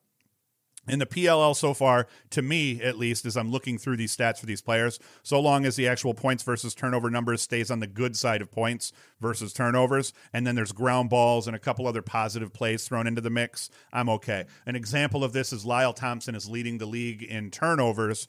in 0.87 0.99
the 0.99 1.05
PLL 1.05 1.55
so 1.55 1.73
far, 1.73 2.07
to 2.31 2.41
me 2.41 2.81
at 2.81 2.97
least, 2.97 3.25
as 3.25 3.37
I'm 3.37 3.51
looking 3.51 3.77
through 3.77 3.97
these 3.97 4.15
stats 4.15 4.39
for 4.39 4.47
these 4.47 4.61
players, 4.61 4.99
so 5.21 5.39
long 5.39 5.65
as 5.65 5.75
the 5.75 5.87
actual 5.87 6.13
points 6.13 6.43
versus 6.43 6.73
turnover 6.73 7.09
numbers 7.09 7.41
stays 7.41 7.69
on 7.69 7.79
the 7.79 7.87
good 7.87 8.15
side 8.15 8.41
of 8.41 8.51
points 8.51 8.91
versus 9.19 9.53
turnovers, 9.53 10.11
and 10.33 10.45
then 10.45 10.55
there's 10.55 10.71
ground 10.71 11.09
balls 11.09 11.45
and 11.45 11.55
a 11.55 11.59
couple 11.59 11.87
other 11.87 12.01
positive 12.01 12.51
plays 12.51 12.87
thrown 12.87 13.05
into 13.05 13.21
the 13.21 13.29
mix, 13.29 13.69
I'm 13.93 14.09
okay. 14.09 14.45
An 14.65 14.75
example 14.75 15.23
of 15.23 15.33
this 15.33 15.53
is 15.53 15.65
Lyle 15.65 15.93
Thompson 15.93 16.33
is 16.33 16.49
leading 16.49 16.79
the 16.79 16.87
league 16.87 17.21
in 17.21 17.51
turnovers, 17.51 18.27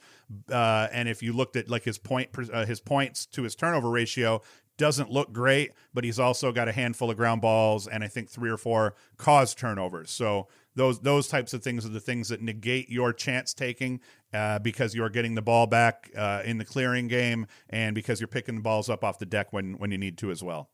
uh, 0.51 0.88
and 0.93 1.09
if 1.09 1.23
you 1.23 1.33
looked 1.33 1.57
at 1.57 1.71
like 1.71 1.85
his 1.85 1.99
point 1.99 2.31
uh, 2.53 2.67
his 2.67 2.81
points 2.81 3.27
to 3.27 3.43
his 3.43 3.55
turnover 3.55 3.91
ratio, 3.91 4.43
doesn't 4.83 5.12
look 5.12 5.33
great, 5.33 5.71
but 5.95 6.03
he's 6.03 6.18
also 6.18 6.51
got 6.51 6.66
a 6.66 6.73
handful 6.73 7.09
of 7.09 7.16
ground 7.16 7.40
balls 7.40 7.87
and 7.87 8.03
I 8.03 8.09
think 8.09 8.29
three 8.29 8.51
or 8.51 8.57
four 8.57 8.97
cause 9.16 9.55
turnovers. 9.55 10.11
So 10.11 10.49
those 10.75 10.99
those 10.99 11.29
types 11.29 11.55
of 11.55 11.62
things 11.62 11.87
are 11.87 11.90
the 11.90 12.01
things 12.01 12.31
that 12.31 12.42
negate 12.42 12.90
your 12.90 13.12
chance 13.12 13.55
taking 13.55 14.01
uh, 14.35 14.59
because 14.59 14.92
you're 14.92 15.09
getting 15.09 15.37
the 15.37 15.42
ball 15.42 15.68
back 15.68 16.11
uh, 16.16 16.42
in 16.45 16.59
the 16.59 16.64
clearing 16.64 17.07
game 17.07 17.47
and 17.71 17.95
because 17.95 18.21
you're 18.21 18.27
picking 18.27 18.57
the 18.57 18.61
balls 18.61 18.90
up 18.90 19.05
off 19.05 19.21
the 19.21 19.27
deck 19.27 19.53
when 19.53 19.75
when 19.75 19.92
you 19.92 19.99
need 19.99 20.18
to 20.18 20.33
as 20.33 20.42
well. 20.42 20.68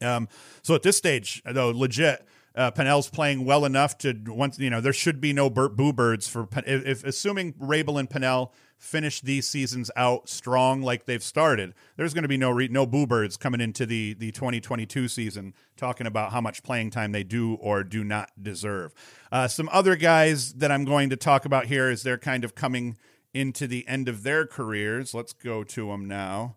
Um, 0.00 0.26
so 0.62 0.74
at 0.74 0.82
this 0.82 0.96
stage, 0.96 1.42
though, 1.44 1.68
legit, 1.68 2.26
uh, 2.54 2.70
Pannell's 2.70 3.10
playing 3.10 3.44
well 3.44 3.66
enough 3.66 3.98
to 3.98 4.18
once 4.26 4.58
you 4.58 4.70
know 4.70 4.80
there 4.80 4.94
should 4.94 5.20
be 5.20 5.34
no 5.34 5.50
boo 5.50 5.92
birds 5.92 6.26
for 6.28 6.48
if, 6.64 6.86
if 6.86 7.04
assuming 7.04 7.52
Rabil 7.54 8.00
and 8.00 8.08
Pannell 8.08 8.52
finish 8.82 9.20
these 9.20 9.46
seasons 9.46 9.92
out 9.94 10.28
strong 10.28 10.82
like 10.82 11.04
they've 11.04 11.22
started. 11.22 11.72
There's 11.96 12.12
going 12.12 12.22
to 12.22 12.28
be 12.28 12.36
no 12.36 12.50
re- 12.50 12.66
no 12.68 12.84
boo 12.84 13.06
birds 13.06 13.36
coming 13.36 13.60
into 13.60 13.86
the 13.86 14.14
the 14.14 14.32
2022 14.32 15.06
season 15.06 15.54
talking 15.76 16.06
about 16.06 16.32
how 16.32 16.40
much 16.40 16.64
playing 16.64 16.90
time 16.90 17.12
they 17.12 17.22
do 17.22 17.54
or 17.54 17.84
do 17.84 18.02
not 18.02 18.30
deserve. 18.42 18.92
Uh, 19.30 19.46
some 19.46 19.68
other 19.72 19.94
guys 19.94 20.54
that 20.54 20.72
I'm 20.72 20.84
going 20.84 21.10
to 21.10 21.16
talk 21.16 21.44
about 21.44 21.66
here 21.66 21.88
as 21.88 22.02
they're 22.02 22.18
kind 22.18 22.44
of 22.44 22.56
coming 22.56 22.96
into 23.32 23.68
the 23.68 23.86
end 23.86 24.08
of 24.08 24.24
their 24.24 24.46
careers. 24.46 25.14
Let's 25.14 25.32
go 25.32 25.62
to 25.62 25.86
them 25.86 26.06
now. 26.06 26.56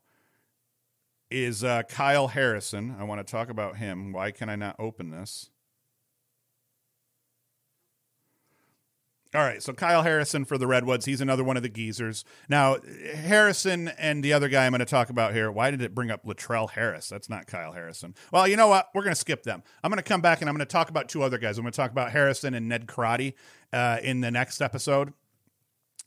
Is 1.29 1.63
uh, 1.63 1.83
Kyle 1.83 2.29
Harrison? 2.29 2.95
I 2.99 3.03
want 3.03 3.25
to 3.25 3.31
talk 3.31 3.49
about 3.49 3.77
him. 3.77 4.11
Why 4.11 4.31
can 4.31 4.49
I 4.49 4.55
not 4.55 4.75
open 4.79 5.11
this? 5.11 5.51
All 9.35 9.41
right, 9.41 9.61
so 9.61 9.73
Kyle 9.73 10.03
Harrison 10.03 10.45
for 10.45 10.57
the 10.57 10.65
Redwoods. 10.65 11.05
He's 11.05 11.19
another 11.19 11.43
one 11.43 11.57
of 11.57 11.63
the 11.63 11.69
geezers. 11.69 12.23
Now, 12.47 12.77
Harrison 13.13 13.89
and 13.89 14.23
the 14.23 14.31
other 14.31 14.47
guy 14.47 14.65
I'm 14.65 14.71
going 14.71 14.79
to 14.79 14.85
talk 14.85 15.09
about 15.09 15.33
here. 15.33 15.51
Why 15.51 15.71
did 15.71 15.81
it 15.81 15.93
bring 15.93 16.09
up 16.09 16.25
Latrell 16.25 16.69
Harris? 16.69 17.09
That's 17.09 17.29
not 17.29 17.45
Kyle 17.45 17.73
Harrison. 17.73 18.15
Well, 18.31 18.47
you 18.47 18.55
know 18.55 18.67
what? 18.67 18.89
We're 18.93 19.03
going 19.03 19.13
to 19.13 19.19
skip 19.19 19.43
them. 19.43 19.61
I'm 19.83 19.91
going 19.91 19.97
to 19.97 20.03
come 20.03 20.21
back 20.21 20.41
and 20.41 20.49
I'm 20.49 20.55
going 20.55 20.65
to 20.65 20.71
talk 20.71 20.89
about 20.89 21.09
two 21.09 21.21
other 21.21 21.37
guys. 21.37 21.57
I'm 21.57 21.63
going 21.63 21.73
to 21.73 21.77
talk 21.77 21.91
about 21.91 22.11
Harrison 22.11 22.53
and 22.53 22.69
Ned 22.69 22.87
Crotty 22.87 23.35
uh, 23.73 23.97
in 24.01 24.21
the 24.21 24.31
next 24.31 24.61
episode 24.61 25.13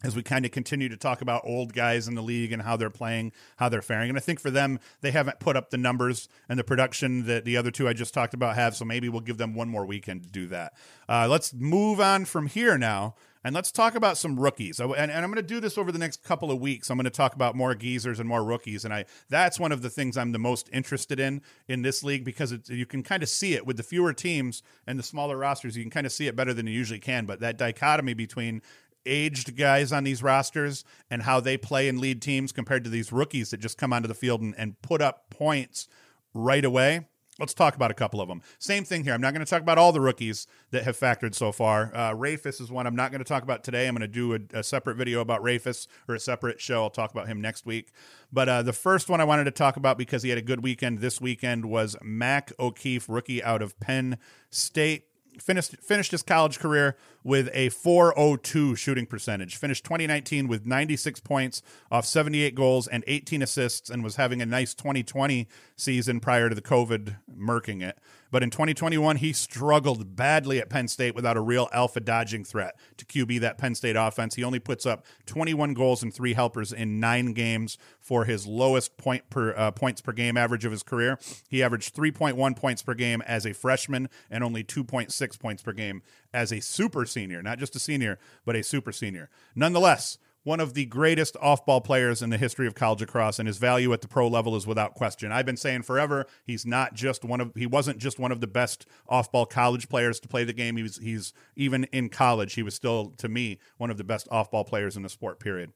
as 0.04 0.14
we 0.14 0.22
kind 0.22 0.44
of 0.44 0.52
continue 0.52 0.88
to 0.88 0.96
talk 0.96 1.20
about 1.20 1.42
old 1.44 1.72
guys 1.72 2.06
in 2.06 2.14
the 2.14 2.22
league 2.22 2.52
and 2.52 2.62
how 2.62 2.76
they're 2.76 2.90
playing, 2.90 3.32
how 3.56 3.68
they're 3.68 3.82
faring. 3.82 4.08
And 4.08 4.18
I 4.18 4.20
think 4.20 4.38
for 4.38 4.50
them, 4.50 4.78
they 5.00 5.10
haven't 5.10 5.40
put 5.40 5.56
up 5.56 5.70
the 5.70 5.76
numbers 5.76 6.28
and 6.48 6.58
the 6.58 6.64
production 6.64 7.26
that 7.26 7.44
the 7.44 7.56
other 7.56 7.70
two 7.70 7.88
I 7.88 7.92
just 7.94 8.14
talked 8.14 8.34
about 8.34 8.54
have. 8.54 8.76
So 8.76 8.84
maybe 8.84 9.08
we'll 9.08 9.22
give 9.22 9.38
them 9.38 9.54
one 9.54 9.68
more 9.68 9.84
weekend 9.84 10.22
to 10.22 10.28
do 10.28 10.46
that. 10.48 10.74
Uh, 11.08 11.26
let's 11.28 11.52
move 11.52 12.00
on 12.00 12.26
from 12.26 12.46
here 12.46 12.78
now. 12.78 13.16
And 13.44 13.54
let's 13.54 13.70
talk 13.70 13.94
about 13.94 14.18
some 14.18 14.38
rookies. 14.38 14.80
And, 14.80 14.92
and 14.92 15.12
I'm 15.12 15.32
going 15.32 15.36
to 15.36 15.42
do 15.42 15.60
this 15.60 15.78
over 15.78 15.92
the 15.92 15.98
next 15.98 16.24
couple 16.24 16.50
of 16.50 16.60
weeks. 16.60 16.90
I'm 16.90 16.96
going 16.96 17.04
to 17.04 17.10
talk 17.10 17.34
about 17.34 17.54
more 17.54 17.74
geezers 17.74 18.18
and 18.18 18.28
more 18.28 18.44
rookies. 18.44 18.84
And 18.84 18.92
I 18.92 19.04
that's 19.30 19.60
one 19.60 19.70
of 19.70 19.80
the 19.80 19.88
things 19.88 20.16
I'm 20.16 20.32
the 20.32 20.38
most 20.38 20.68
interested 20.72 21.20
in 21.20 21.42
in 21.68 21.82
this 21.82 22.02
league 22.02 22.24
because 22.24 22.54
you 22.68 22.84
can 22.84 23.02
kind 23.02 23.22
of 23.22 23.28
see 23.28 23.54
it 23.54 23.64
with 23.64 23.76
the 23.76 23.82
fewer 23.82 24.12
teams 24.12 24.62
and 24.86 24.98
the 24.98 25.04
smaller 25.04 25.36
rosters. 25.36 25.76
You 25.76 25.84
can 25.84 25.90
kind 25.90 26.04
of 26.04 26.12
see 26.12 26.26
it 26.26 26.34
better 26.34 26.52
than 26.52 26.66
you 26.66 26.72
usually 26.72 26.98
can. 26.98 27.26
But 27.26 27.40
that 27.40 27.56
dichotomy 27.56 28.14
between 28.14 28.60
aged 29.08 29.56
guys 29.56 29.92
on 29.92 30.04
these 30.04 30.22
rosters 30.22 30.84
and 31.10 31.22
how 31.22 31.40
they 31.40 31.56
play 31.56 31.88
and 31.88 31.98
lead 31.98 32.22
teams 32.22 32.52
compared 32.52 32.84
to 32.84 32.90
these 32.90 33.12
rookies 33.12 33.50
that 33.50 33.58
just 33.58 33.78
come 33.78 33.92
onto 33.92 34.06
the 34.06 34.14
field 34.14 34.40
and, 34.40 34.54
and 34.56 34.80
put 34.82 35.02
up 35.02 35.30
points 35.30 35.88
right 36.34 36.64
away. 36.64 37.06
Let's 37.38 37.54
talk 37.54 37.76
about 37.76 37.92
a 37.92 37.94
couple 37.94 38.20
of 38.20 38.26
them. 38.26 38.42
Same 38.58 38.82
thing 38.82 39.04
here. 39.04 39.14
I'm 39.14 39.20
not 39.20 39.32
going 39.32 39.44
to 39.44 39.48
talk 39.48 39.62
about 39.62 39.78
all 39.78 39.92
the 39.92 40.00
rookies 40.00 40.48
that 40.72 40.82
have 40.82 40.98
factored 40.98 41.36
so 41.36 41.52
far. 41.52 41.94
Uh, 41.94 42.12
Reyfus 42.12 42.60
is 42.60 42.70
one 42.70 42.84
I'm 42.84 42.96
not 42.96 43.12
going 43.12 43.20
to 43.20 43.28
talk 43.28 43.44
about 43.44 43.62
today. 43.62 43.86
I'm 43.86 43.94
going 43.94 44.00
to 44.00 44.08
do 44.08 44.34
a, 44.34 44.58
a, 44.58 44.62
separate 44.64 44.96
video 44.96 45.20
about 45.20 45.42
Reyfus 45.42 45.86
or 46.08 46.16
a 46.16 46.20
separate 46.20 46.60
show. 46.60 46.82
I'll 46.82 46.90
talk 46.90 47.12
about 47.12 47.28
him 47.28 47.40
next 47.40 47.64
week. 47.64 47.92
But 48.32 48.48
uh, 48.48 48.62
the 48.62 48.72
first 48.72 49.08
one 49.08 49.20
I 49.20 49.24
wanted 49.24 49.44
to 49.44 49.52
talk 49.52 49.76
about 49.76 49.96
because 49.96 50.24
he 50.24 50.30
had 50.30 50.38
a 50.38 50.42
good 50.42 50.64
weekend 50.64 50.98
this 50.98 51.20
weekend 51.20 51.66
was 51.66 51.96
Mac 52.02 52.52
O'Keefe, 52.58 53.08
rookie 53.08 53.42
out 53.42 53.62
of 53.62 53.78
Penn 53.78 54.18
State 54.50 55.04
finished 55.40 55.76
finished 55.82 56.10
his 56.12 56.22
college 56.22 56.58
career 56.58 56.96
with 57.22 57.48
a 57.52 57.68
402 57.70 58.76
shooting 58.76 59.06
percentage. 59.06 59.56
Finished 59.56 59.84
2019 59.84 60.48
with 60.48 60.66
96 60.66 61.20
points 61.20 61.62
off 61.90 62.06
78 62.06 62.54
goals 62.54 62.86
and 62.86 63.04
18 63.06 63.42
assists 63.42 63.90
and 63.90 64.02
was 64.02 64.16
having 64.16 64.40
a 64.42 64.46
nice 64.46 64.74
2020 64.74 65.48
season 65.76 66.20
prior 66.20 66.48
to 66.48 66.54
the 66.54 66.62
COVID 66.62 67.16
murking 67.30 67.82
it. 67.82 67.98
But 68.30 68.42
in 68.42 68.50
2021, 68.50 69.16
he 69.16 69.32
struggled 69.32 70.14
badly 70.16 70.58
at 70.58 70.68
Penn 70.68 70.88
State 70.88 71.14
without 71.14 71.36
a 71.36 71.40
real 71.40 71.68
alpha 71.72 72.00
dodging 72.00 72.44
threat 72.44 72.76
to 72.98 73.04
QB 73.04 73.40
that 73.40 73.58
Penn 73.58 73.74
State 73.74 73.96
offense. 73.96 74.34
He 74.34 74.44
only 74.44 74.58
puts 74.58 74.84
up 74.84 75.04
21 75.26 75.74
goals 75.74 76.02
and 76.02 76.12
three 76.12 76.34
helpers 76.34 76.72
in 76.72 77.00
nine 77.00 77.32
games 77.32 77.78
for 78.00 78.24
his 78.24 78.46
lowest 78.46 78.96
point 78.96 79.28
per 79.30 79.54
uh, 79.56 79.70
points 79.70 80.00
per 80.00 80.12
game 80.12 80.36
average 80.36 80.64
of 80.64 80.72
his 80.72 80.82
career. 80.82 81.18
He 81.48 81.62
averaged 81.62 81.94
3.1 81.94 82.56
points 82.56 82.82
per 82.82 82.94
game 82.94 83.22
as 83.22 83.46
a 83.46 83.54
freshman 83.54 84.08
and 84.30 84.44
only 84.44 84.64
2.6 84.64 85.38
points 85.38 85.62
per 85.62 85.72
game 85.72 86.02
as 86.32 86.52
a 86.52 86.60
super 86.60 87.06
senior, 87.06 87.42
not 87.42 87.58
just 87.58 87.74
a 87.76 87.78
senior, 87.78 88.18
but 88.44 88.56
a 88.56 88.62
super 88.62 88.92
senior. 88.92 89.30
Nonetheless, 89.54 90.18
one 90.48 90.60
of 90.60 90.72
the 90.72 90.86
greatest 90.86 91.36
off-ball 91.42 91.82
players 91.82 92.22
in 92.22 92.30
the 92.30 92.38
history 92.38 92.66
of 92.66 92.74
college 92.74 93.02
lacrosse, 93.02 93.38
and 93.38 93.46
his 93.46 93.58
value 93.58 93.92
at 93.92 94.00
the 94.00 94.08
pro 94.08 94.26
level 94.26 94.56
is 94.56 94.66
without 94.66 94.94
question. 94.94 95.30
I've 95.30 95.44
been 95.44 95.58
saying 95.58 95.82
forever 95.82 96.26
he's 96.46 96.64
not 96.64 96.94
just 96.94 97.22
one 97.22 97.42
of 97.42 97.52
he 97.54 97.66
wasn't 97.66 97.98
just 97.98 98.18
one 98.18 98.32
of 98.32 98.40
the 98.40 98.46
best 98.46 98.86
off-ball 99.08 99.44
college 99.44 99.90
players 99.90 100.18
to 100.20 100.26
play 100.26 100.44
the 100.44 100.54
game. 100.54 100.78
He 100.78 100.82
was 100.82 100.96
he's 100.96 101.34
even 101.54 101.84
in 101.92 102.08
college 102.08 102.54
he 102.54 102.62
was 102.62 102.74
still 102.74 103.12
to 103.18 103.28
me 103.28 103.58
one 103.76 103.90
of 103.90 103.98
the 103.98 104.04
best 104.04 104.26
off-ball 104.30 104.64
players 104.64 104.96
in 104.96 105.02
the 105.02 105.10
sport. 105.10 105.38
Period. 105.38 105.70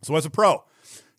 So 0.00 0.16
as 0.16 0.24
a 0.24 0.30
pro, 0.30 0.64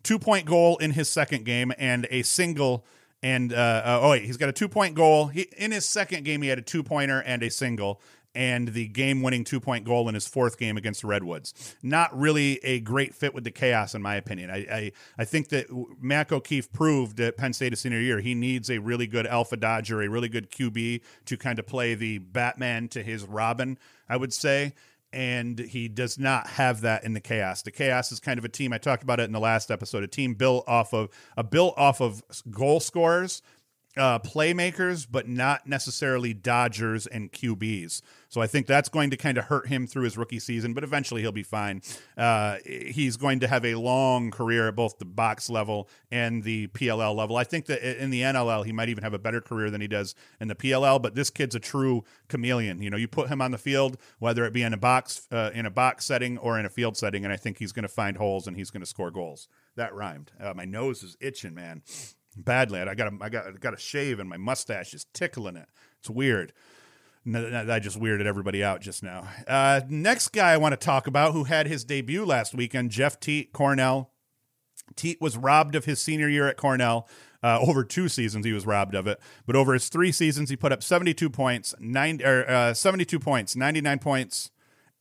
two-point 0.01 0.47
goal 0.47 0.77
in 0.77 0.91
his 0.91 1.07
second 1.07 1.45
game 1.45 1.71
and 1.77 2.07
a 2.09 2.23
single. 2.23 2.85
And 3.21 3.53
uh, 3.53 3.55
uh, 3.85 3.99
oh 4.01 4.09
wait, 4.09 4.23
he's 4.23 4.37
got 4.37 4.49
a 4.49 4.51
two-point 4.51 4.95
goal. 4.95 5.27
He, 5.27 5.43
in 5.57 5.71
his 5.71 5.85
second 5.87 6.25
game, 6.25 6.41
he 6.41 6.49
had 6.49 6.57
a 6.57 6.63
two-pointer 6.63 7.21
and 7.21 7.43
a 7.43 7.49
single 7.49 8.01
and 8.35 8.69
the 8.69 8.87
game 8.87 9.21
winning 9.21 9.43
two 9.43 9.59
point 9.59 9.85
goal 9.85 10.07
in 10.09 10.15
his 10.15 10.27
fourth 10.27 10.57
game 10.57 10.77
against 10.77 11.01
the 11.01 11.07
Redwoods. 11.07 11.75
Not 11.83 12.17
really 12.17 12.59
a 12.63 12.79
great 12.79 13.13
fit 13.13 13.33
with 13.33 13.43
the 13.43 13.51
chaos, 13.51 13.93
in 13.93 14.01
my 14.01 14.15
opinion. 14.15 14.49
I, 14.49 14.57
I, 14.57 14.91
I 15.17 15.25
think 15.25 15.49
that 15.49 15.67
Mac 16.01 16.31
O'Keefe 16.31 16.71
proved 16.71 17.19
at 17.19 17.37
Penn 17.37 17.53
State 17.53 17.73
a 17.73 17.75
senior 17.75 17.99
year 17.99 18.19
he 18.19 18.35
needs 18.35 18.69
a 18.69 18.79
really 18.79 19.07
good 19.07 19.27
alpha 19.27 19.57
dodger, 19.57 20.01
a 20.01 20.09
really 20.09 20.29
good 20.29 20.49
QB 20.51 21.01
to 21.25 21.37
kind 21.37 21.59
of 21.59 21.67
play 21.67 21.95
the 21.95 22.17
Batman 22.19 22.87
to 22.89 23.03
his 23.03 23.23
Robin, 23.23 23.77
I 24.09 24.17
would 24.17 24.33
say. 24.33 24.73
And 25.11 25.59
he 25.59 25.87
does 25.87 26.17
not 26.17 26.47
have 26.47 26.81
that 26.81 27.03
in 27.03 27.13
the 27.13 27.19
chaos. 27.19 27.61
The 27.61 27.69
chaos 27.69 28.11
is 28.11 28.19
kind 28.19 28.39
of 28.39 28.45
a 28.45 28.49
team. 28.49 28.73
I 28.73 28.79
talked 28.79 29.03
about 29.03 29.19
it 29.19 29.23
in 29.23 29.31
the 29.31 29.39
last 29.39 29.69
episode. 29.69 30.03
A 30.03 30.07
team 30.07 30.33
built 30.33 30.67
off 30.67 30.91
of 30.91 31.09
a 31.37 31.43
built 31.43 31.75
off 31.77 32.01
of 32.01 32.23
goal 32.49 32.79
scorers 32.79 33.43
uh, 33.95 34.19
playmakers, 34.19 35.05
but 35.09 35.27
not 35.27 35.67
necessarily 35.67 36.33
Dodgers 36.33 37.05
and 37.05 37.31
QBs. 37.31 38.01
So 38.27 38.41
I 38.41 38.47
think 38.47 38.65
that's 38.65 38.89
going 38.89 39.11
to 39.11 39.17
kind 39.17 39.37
of 39.37 39.45
hurt 39.45 39.67
him 39.67 39.85
through 39.85 40.05
his 40.05 40.17
rookie 40.17 40.39
season, 40.39 40.73
but 40.73 40.83
eventually 40.83 41.21
he'll 41.21 41.31
be 41.31 41.43
fine. 41.43 41.83
Uh, 42.17 42.57
he's 42.65 43.17
going 43.17 43.39
to 43.41 43.47
have 43.47 43.63
a 43.63 43.75
long 43.75 44.31
career 44.31 44.67
at 44.67 44.75
both 44.75 44.97
the 44.97 45.05
box 45.05 45.49
level 45.49 45.87
and 46.11 46.43
the 46.43 46.67
PLL 46.67 47.15
level. 47.15 47.37
I 47.37 47.43
think 47.43 47.67
that 47.67 48.01
in 48.01 48.09
the 48.09 48.21
NLL, 48.21 48.65
he 48.65 48.71
might 48.71 48.89
even 48.89 49.03
have 49.03 49.13
a 49.13 49.19
better 49.19 49.41
career 49.41 49.69
than 49.69 49.81
he 49.81 49.87
does 49.87 50.15
in 50.39 50.47
the 50.47 50.55
PLL. 50.55 50.99
But 50.99 51.13
this 51.13 51.29
kid's 51.29 51.53
a 51.53 51.59
true 51.59 52.03
chameleon. 52.27 52.81
You 52.81 52.89
know, 52.89 52.97
you 52.97 53.07
put 53.07 53.29
him 53.29 53.41
on 53.41 53.51
the 53.51 53.59
field, 53.59 53.97
whether 54.17 54.43
it 54.45 54.53
be 54.53 54.63
in 54.63 54.73
a 54.73 54.77
box 54.77 55.27
uh, 55.31 55.51
in 55.53 55.67
a 55.67 55.71
box 55.71 56.05
setting 56.05 56.39
or 56.39 56.57
in 56.57 56.65
a 56.65 56.69
field 56.69 56.97
setting, 56.97 57.23
and 57.23 57.31
I 57.31 57.37
think 57.37 57.59
he's 57.59 57.71
going 57.71 57.83
to 57.83 57.89
find 57.89 58.17
holes 58.17 58.47
and 58.47 58.57
he's 58.57 58.71
going 58.71 58.81
to 58.81 58.87
score 58.87 59.11
goals. 59.11 59.47
That 59.75 59.93
rhymed. 59.93 60.31
Uh, 60.39 60.53
my 60.55 60.65
nose 60.65 61.03
is 61.03 61.15
itching, 61.19 61.53
man 61.53 61.83
badly. 62.35 62.79
I 62.79 62.95
got 62.95 63.13
a, 63.13 63.17
I 63.21 63.29
got 63.29 63.47
I 63.47 63.51
got 63.51 63.73
a 63.73 63.79
shave 63.79 64.19
and 64.19 64.29
my 64.29 64.37
mustache 64.37 64.93
is 64.93 65.05
tickling 65.13 65.55
it. 65.55 65.67
It's 65.99 66.09
weird. 66.09 66.53
I 67.25 67.79
just 67.79 67.99
weirded 67.99 68.25
everybody 68.25 68.61
out 68.61 68.81
just 68.81 69.01
now. 69.01 69.29
Uh, 69.47 69.81
next 69.87 70.29
guy 70.29 70.51
I 70.51 70.57
want 70.57 70.73
to 70.73 70.85
talk 70.85 71.07
about 71.07 71.31
who 71.31 71.45
had 71.45 71.67
his 71.67 71.85
debut 71.85 72.25
last 72.25 72.53
weekend, 72.53 72.91
Jeff 72.91 73.17
Teat, 73.17 73.53
Cornell. 73.53 74.11
Teat 74.97 75.21
was 75.21 75.37
robbed 75.37 75.75
of 75.75 75.85
his 75.85 76.01
senior 76.01 76.27
year 76.27 76.47
at 76.49 76.57
Cornell. 76.57 77.07
Uh, 77.41 77.59
over 77.61 77.83
two 77.83 78.09
seasons, 78.09 78.45
he 78.45 78.51
was 78.51 78.65
robbed 78.65 78.93
of 78.93 79.07
it. 79.07 79.19
But 79.45 79.55
over 79.55 79.73
his 79.73 79.87
three 79.87 80.11
seasons, 80.11 80.49
he 80.49 80.57
put 80.57 80.71
up 80.73 80.83
72 80.83 81.29
points, 81.29 81.73
nine, 81.79 82.21
or, 82.23 82.49
uh, 82.49 82.73
72 82.73 83.19
points, 83.19 83.55
99 83.55 83.99
points. 83.99 84.51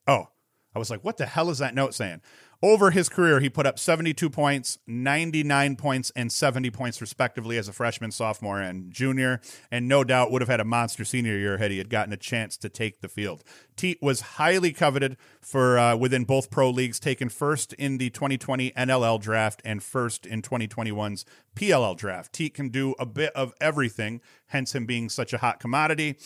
Oh, 0.06 0.28
I 0.74 0.78
was 0.78 0.90
like, 0.90 1.04
what 1.04 1.16
the 1.16 1.26
hell 1.26 1.50
is 1.50 1.58
that 1.58 1.74
note 1.74 1.94
saying? 1.94 2.20
Over 2.64 2.92
his 2.92 3.08
career, 3.08 3.40
he 3.40 3.50
put 3.50 3.66
up 3.66 3.76
72 3.76 4.30
points, 4.30 4.78
99 4.86 5.74
points, 5.74 6.12
and 6.14 6.30
70 6.30 6.70
points, 6.70 7.00
respectively, 7.00 7.58
as 7.58 7.66
a 7.66 7.72
freshman, 7.72 8.12
sophomore, 8.12 8.60
and 8.60 8.92
junior. 8.92 9.40
And 9.72 9.88
no 9.88 10.04
doubt 10.04 10.30
would 10.30 10.42
have 10.42 10.48
had 10.48 10.60
a 10.60 10.64
monster 10.64 11.04
senior 11.04 11.36
year 11.36 11.58
had 11.58 11.72
he 11.72 11.78
had 11.78 11.90
gotten 11.90 12.12
a 12.12 12.16
chance 12.16 12.56
to 12.58 12.68
take 12.68 13.00
the 13.00 13.08
field. 13.08 13.42
Teat 13.74 13.98
was 14.00 14.20
highly 14.20 14.72
coveted 14.72 15.16
for 15.40 15.76
uh, 15.76 15.96
within 15.96 16.22
both 16.22 16.52
pro 16.52 16.70
leagues, 16.70 17.00
taken 17.00 17.28
first 17.28 17.72
in 17.72 17.98
the 17.98 18.10
2020 18.10 18.70
NLL 18.70 19.20
draft 19.20 19.60
and 19.64 19.82
first 19.82 20.24
in 20.24 20.40
2021's 20.40 21.24
PLL 21.56 21.96
draft. 21.96 22.32
Teat 22.32 22.54
can 22.54 22.68
do 22.68 22.94
a 22.96 23.06
bit 23.06 23.32
of 23.34 23.52
everything, 23.60 24.20
hence 24.46 24.72
him 24.72 24.86
being 24.86 25.08
such 25.08 25.32
a 25.32 25.38
hot 25.38 25.58
commodity. 25.58 26.16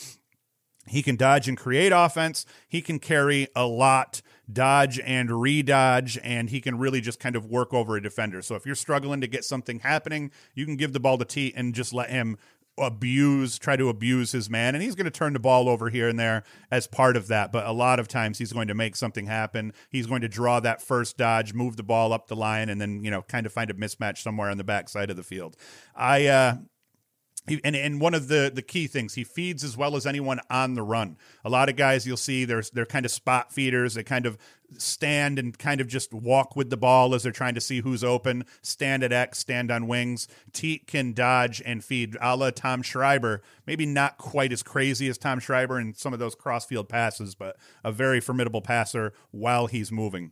He 0.87 1.03
can 1.03 1.15
dodge 1.15 1.47
and 1.47 1.57
create 1.57 1.91
offense. 1.93 2.45
He 2.67 2.81
can 2.81 2.99
carry 2.99 3.47
a 3.55 3.65
lot, 3.65 4.21
dodge 4.51 4.99
and 4.99 5.41
redodge, 5.41 6.17
and 6.23 6.49
he 6.49 6.61
can 6.61 6.77
really 6.77 7.01
just 7.01 7.19
kind 7.19 7.35
of 7.35 7.45
work 7.45 7.73
over 7.73 7.95
a 7.95 8.01
defender. 8.01 8.41
So 8.41 8.55
if 8.55 8.65
you're 8.65 8.75
struggling 8.75 9.21
to 9.21 9.27
get 9.27 9.43
something 9.43 9.79
happening, 9.79 10.31
you 10.55 10.65
can 10.65 10.75
give 10.75 10.93
the 10.93 10.99
ball 10.99 11.17
to 11.17 11.25
T 11.25 11.53
and 11.55 11.73
just 11.73 11.93
let 11.93 12.09
him 12.09 12.37
abuse, 12.79 13.57
try 13.57 13.75
to 13.75 13.89
abuse 13.89 14.31
his 14.31 14.49
man, 14.49 14.75
and 14.75 14.83
he's 14.83 14.95
going 14.95 15.05
to 15.05 15.11
turn 15.11 15.33
the 15.33 15.39
ball 15.39 15.67
over 15.67 15.89
here 15.89 16.07
and 16.07 16.19
there 16.19 16.43
as 16.71 16.87
part 16.87 17.17
of 17.17 17.27
that. 17.27 17.51
But 17.51 17.65
a 17.65 17.71
lot 17.71 17.99
of 17.99 18.07
times 18.07 18.37
he's 18.37 18.53
going 18.53 18.67
to 18.67 18.75
make 18.75 18.95
something 18.95 19.25
happen. 19.25 19.73
He's 19.89 20.05
going 20.07 20.21
to 20.21 20.27
draw 20.27 20.59
that 20.59 20.81
first 20.81 21.17
dodge, 21.17 21.53
move 21.53 21.75
the 21.75 21.83
ball 21.83 22.13
up 22.13 22.27
the 22.27 22.35
line, 22.35 22.69
and 22.69 22.79
then 22.79 23.03
you 23.03 23.11
know 23.11 23.23
kind 23.23 23.45
of 23.45 23.53
find 23.53 23.69
a 23.69 23.73
mismatch 23.73 24.19
somewhere 24.19 24.49
on 24.49 24.57
the 24.57 24.63
back 24.63 24.89
side 24.89 25.09
of 25.09 25.17
the 25.17 25.23
field. 25.23 25.57
I 25.95 26.27
uh, 26.27 26.55
and 27.63 27.75
and 27.75 28.01
one 28.01 28.13
of 28.13 28.27
the 28.27 28.51
the 28.53 28.61
key 28.61 28.87
things 28.87 29.13
he 29.13 29.23
feeds 29.23 29.63
as 29.63 29.77
well 29.77 29.95
as 29.95 30.05
anyone 30.05 30.39
on 30.49 30.75
the 30.75 30.83
run. 30.83 31.17
A 31.45 31.49
lot 31.49 31.69
of 31.69 31.75
guys 31.75 32.05
you'll 32.05 32.17
see 32.17 32.45
they're 32.45 32.63
they're 32.73 32.85
kind 32.85 33.05
of 33.05 33.11
spot 33.11 33.51
feeders. 33.51 33.93
They 33.93 34.03
kind 34.03 34.25
of 34.25 34.37
stand 34.77 35.39
and 35.39 35.57
kind 35.57 35.79
of 35.79 35.87
just 35.87 36.13
walk 36.13 36.55
with 36.55 36.69
the 36.69 36.77
ball 36.77 37.15
as 37.15 37.23
they're 37.23 37.31
trying 37.31 37.55
to 37.55 37.61
see 37.61 37.79
who's 37.79 38.03
open. 38.03 38.43
Stand 38.61 39.03
at 39.03 39.13
X, 39.13 39.39
stand 39.39 39.71
on 39.71 39.87
wings. 39.87 40.27
Teat 40.51 40.87
can 40.87 41.13
dodge 41.13 41.61
and 41.65 41.83
feed, 41.83 42.17
a 42.21 42.35
la 42.35 42.49
Tom 42.49 42.81
Schreiber. 42.81 43.41
Maybe 43.65 43.85
not 43.85 44.17
quite 44.17 44.51
as 44.51 44.63
crazy 44.63 45.07
as 45.07 45.17
Tom 45.17 45.39
Schreiber 45.39 45.79
in 45.79 45.93
some 45.93 46.13
of 46.13 46.19
those 46.19 46.35
crossfield 46.35 46.89
passes, 46.89 47.35
but 47.35 47.55
a 47.83 47.91
very 47.91 48.19
formidable 48.19 48.61
passer 48.61 49.13
while 49.31 49.67
he's 49.67 49.91
moving. 49.91 50.31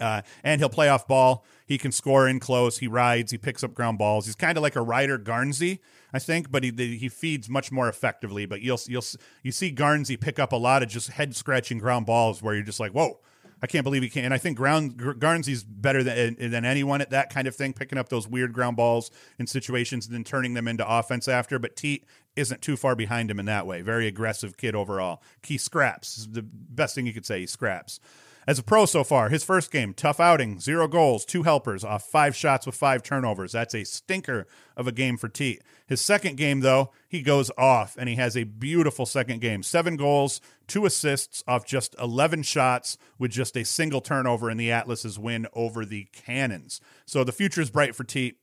Uh, 0.00 0.22
and 0.44 0.60
he'll 0.60 0.68
play 0.68 0.88
off 0.88 1.06
ball. 1.06 1.44
He 1.66 1.78
can 1.78 1.92
score 1.92 2.28
in 2.28 2.40
close. 2.40 2.78
He 2.78 2.86
rides. 2.86 3.32
He 3.32 3.38
picks 3.38 3.64
up 3.64 3.74
ground 3.74 3.98
balls. 3.98 4.26
He's 4.26 4.34
kind 4.34 4.56
of 4.56 4.62
like 4.62 4.76
a 4.76 4.82
Ryder 4.82 5.18
Garnsey 5.18 5.80
I 6.12 6.18
think, 6.18 6.50
but 6.50 6.62
he 6.62 6.70
he 6.70 7.08
feeds 7.08 7.48
much 7.48 7.70
more 7.70 7.88
effectively. 7.88 8.46
But 8.46 8.62
you'll 8.62 8.80
you'll 8.86 9.04
you 9.42 9.52
see 9.52 9.74
Garnsey 9.74 10.20
pick 10.20 10.38
up 10.38 10.52
a 10.52 10.56
lot 10.56 10.82
of 10.82 10.88
just 10.88 11.10
head 11.10 11.36
scratching 11.36 11.78
ground 11.78 12.06
balls 12.06 12.42
where 12.42 12.54
you're 12.54 12.64
just 12.64 12.80
like, 12.80 12.92
whoa. 12.92 13.20
I 13.60 13.66
can't 13.66 13.82
believe 13.82 14.02
he 14.02 14.08
can. 14.08 14.24
And 14.24 14.32
I 14.32 14.38
think 14.38 14.56
ground 14.56 14.98
Garnsey's 14.98 15.64
better 15.64 16.04
than 16.04 16.36
than 16.38 16.64
anyone 16.64 17.00
at 17.00 17.10
that 17.10 17.28
kind 17.28 17.48
of 17.48 17.56
thing, 17.56 17.72
picking 17.72 17.98
up 17.98 18.08
those 18.08 18.28
weird 18.28 18.52
ground 18.52 18.76
balls 18.76 19.10
in 19.36 19.48
situations 19.48 20.06
and 20.06 20.14
then 20.14 20.22
turning 20.22 20.54
them 20.54 20.68
into 20.68 20.88
offense 20.88 21.26
after. 21.26 21.58
But 21.58 21.74
Teat 21.74 22.04
isn't 22.36 22.62
too 22.62 22.76
far 22.76 22.94
behind 22.94 23.30
him 23.30 23.40
in 23.40 23.46
that 23.46 23.66
way. 23.66 23.82
Very 23.82 24.06
aggressive 24.06 24.56
kid 24.56 24.76
overall. 24.76 25.22
He 25.42 25.58
scraps. 25.58 26.28
The 26.30 26.42
best 26.42 26.94
thing 26.94 27.06
you 27.06 27.12
could 27.12 27.26
say. 27.26 27.40
He 27.40 27.46
scraps. 27.46 27.98
As 28.48 28.58
a 28.58 28.62
pro 28.62 28.86
so 28.86 29.04
far, 29.04 29.28
his 29.28 29.44
first 29.44 29.70
game, 29.70 29.92
tough 29.92 30.18
outing, 30.18 30.58
zero 30.58 30.88
goals, 30.88 31.26
two 31.26 31.42
helpers, 31.42 31.84
off 31.84 32.04
five 32.04 32.34
shots 32.34 32.64
with 32.64 32.74
five 32.74 33.02
turnovers. 33.02 33.52
That's 33.52 33.74
a 33.74 33.84
stinker 33.84 34.46
of 34.74 34.88
a 34.88 34.92
game 34.92 35.18
for 35.18 35.28
Teat. 35.28 35.62
His 35.86 36.00
second 36.00 36.38
game, 36.38 36.60
though, 36.60 36.90
he 37.06 37.20
goes 37.20 37.50
off 37.58 37.94
and 37.98 38.08
he 38.08 38.14
has 38.14 38.38
a 38.38 38.44
beautiful 38.44 39.04
second 39.04 39.42
game. 39.42 39.62
Seven 39.62 39.96
goals, 39.96 40.40
two 40.66 40.86
assists 40.86 41.44
off 41.46 41.66
just 41.66 41.94
11 42.00 42.42
shots 42.42 42.96
with 43.18 43.32
just 43.32 43.54
a 43.54 43.66
single 43.66 44.00
turnover 44.00 44.50
in 44.50 44.56
the 44.56 44.72
Atlas's 44.72 45.18
win 45.18 45.46
over 45.52 45.84
the 45.84 46.06
Cannons. 46.12 46.80
So 47.04 47.24
the 47.24 47.32
future 47.32 47.60
is 47.60 47.68
bright 47.68 47.94
for 47.94 48.04
Teat 48.04 48.38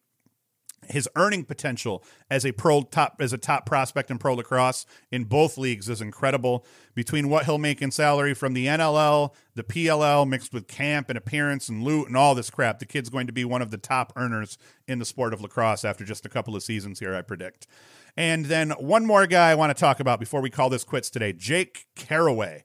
his 0.89 1.09
earning 1.15 1.43
potential 1.43 2.03
as 2.29 2.45
a 2.45 2.51
pro 2.51 2.83
top 2.83 3.15
as 3.19 3.33
a 3.33 3.37
top 3.37 3.65
prospect 3.65 4.11
in 4.11 4.17
pro 4.17 4.35
lacrosse 4.35 4.85
in 5.11 5.23
both 5.23 5.57
leagues 5.57 5.89
is 5.89 6.01
incredible. 6.01 6.65
Between 6.93 7.29
what 7.29 7.45
he'll 7.45 7.57
make 7.57 7.81
in 7.81 7.91
salary 7.91 8.33
from 8.33 8.53
the 8.53 8.67
NLL, 8.67 9.33
the 9.55 9.63
PLL, 9.63 10.27
mixed 10.27 10.53
with 10.53 10.67
camp 10.67 11.09
and 11.09 11.17
appearance 11.17 11.69
and 11.69 11.83
loot 11.83 12.07
and 12.07 12.15
all 12.15 12.35
this 12.35 12.49
crap, 12.49 12.79
the 12.79 12.85
kid's 12.85 13.09
going 13.09 13.27
to 13.27 13.33
be 13.33 13.45
one 13.45 13.61
of 13.61 13.71
the 13.71 13.77
top 13.77 14.13
earners 14.15 14.57
in 14.87 14.99
the 14.99 15.05
sport 15.05 15.33
of 15.33 15.41
lacrosse 15.41 15.83
after 15.83 16.05
just 16.05 16.25
a 16.25 16.29
couple 16.29 16.55
of 16.55 16.63
seasons 16.63 16.99
here, 16.99 17.15
I 17.15 17.21
predict. 17.21 17.67
And 18.17 18.45
then 18.45 18.71
one 18.71 19.05
more 19.05 19.27
guy 19.27 19.51
I 19.51 19.55
want 19.55 19.75
to 19.75 19.79
talk 19.79 19.99
about 19.99 20.19
before 20.19 20.41
we 20.41 20.49
call 20.49 20.69
this 20.69 20.83
quits 20.83 21.09
today, 21.09 21.33
Jake 21.33 21.85
Carraway. 21.95 22.63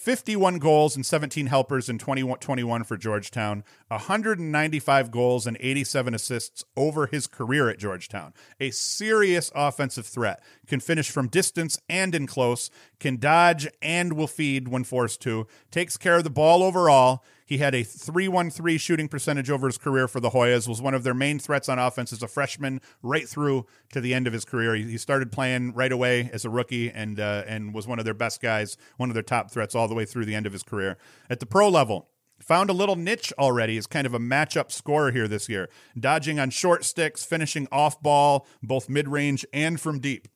51 0.00 0.60
goals 0.60 0.96
and 0.96 1.04
17 1.04 1.44
helpers 1.48 1.90
in 1.90 1.98
2021 1.98 2.84
for 2.84 2.96
Georgetown, 2.96 3.62
195 3.88 5.10
goals 5.10 5.46
and 5.46 5.58
87 5.60 6.14
assists 6.14 6.64
over 6.74 7.06
his 7.06 7.26
career 7.26 7.68
at 7.68 7.78
Georgetown. 7.78 8.32
A 8.60 8.70
serious 8.70 9.52
offensive 9.54 10.06
threat. 10.06 10.42
Can 10.66 10.80
finish 10.80 11.10
from 11.10 11.28
distance 11.28 11.78
and 11.86 12.14
in 12.14 12.26
close, 12.26 12.70
can 12.98 13.18
dodge 13.18 13.68
and 13.82 14.14
will 14.14 14.26
feed 14.26 14.68
when 14.68 14.84
forced 14.84 15.20
to, 15.20 15.46
takes 15.70 15.98
care 15.98 16.16
of 16.16 16.24
the 16.24 16.30
ball 16.30 16.62
overall. 16.62 17.22
He 17.50 17.58
had 17.58 17.74
a 17.74 17.82
313 17.82 18.78
shooting 18.78 19.08
percentage 19.08 19.50
over 19.50 19.66
his 19.66 19.76
career 19.76 20.06
for 20.06 20.20
the 20.20 20.30
Hoyas, 20.30 20.68
was 20.68 20.80
one 20.80 20.94
of 20.94 21.02
their 21.02 21.14
main 21.14 21.40
threats 21.40 21.68
on 21.68 21.80
offense 21.80 22.12
as 22.12 22.22
a 22.22 22.28
freshman 22.28 22.80
right 23.02 23.28
through 23.28 23.66
to 23.92 24.00
the 24.00 24.14
end 24.14 24.28
of 24.28 24.32
his 24.32 24.44
career. 24.44 24.76
He, 24.76 24.96
started 24.96 25.32
playing 25.32 25.74
right 25.74 25.90
away 25.90 26.30
as 26.32 26.44
a 26.44 26.48
rookie 26.48 26.92
and 26.92 27.18
uh, 27.18 27.42
and 27.48 27.74
was 27.74 27.88
one 27.88 27.98
of 27.98 28.04
their 28.04 28.14
best 28.14 28.40
guys, 28.40 28.76
one 28.98 29.10
of 29.10 29.14
their 29.14 29.24
top 29.24 29.50
threats 29.50 29.74
all 29.74 29.88
the 29.88 29.96
way 29.96 30.04
through 30.04 30.26
the 30.26 30.34
end 30.36 30.46
of 30.46 30.52
his 30.52 30.62
career. 30.62 30.96
At 31.28 31.40
the 31.40 31.46
pro 31.46 31.68
level, 31.68 32.08
found 32.38 32.70
a 32.70 32.72
little 32.72 32.94
niche 32.94 33.32
already 33.36 33.76
as 33.76 33.88
kind 33.88 34.06
of 34.06 34.14
a 34.14 34.20
matchup 34.20 34.70
scorer 34.70 35.10
here 35.10 35.26
this 35.26 35.48
year, 35.48 35.68
dodging 35.98 36.38
on 36.38 36.50
short 36.50 36.84
sticks, 36.84 37.24
finishing 37.24 37.66
off 37.72 38.00
ball, 38.00 38.46
both 38.62 38.88
mid 38.88 39.08
range 39.08 39.44
and 39.52 39.80
from 39.80 39.98
deep. 39.98 40.28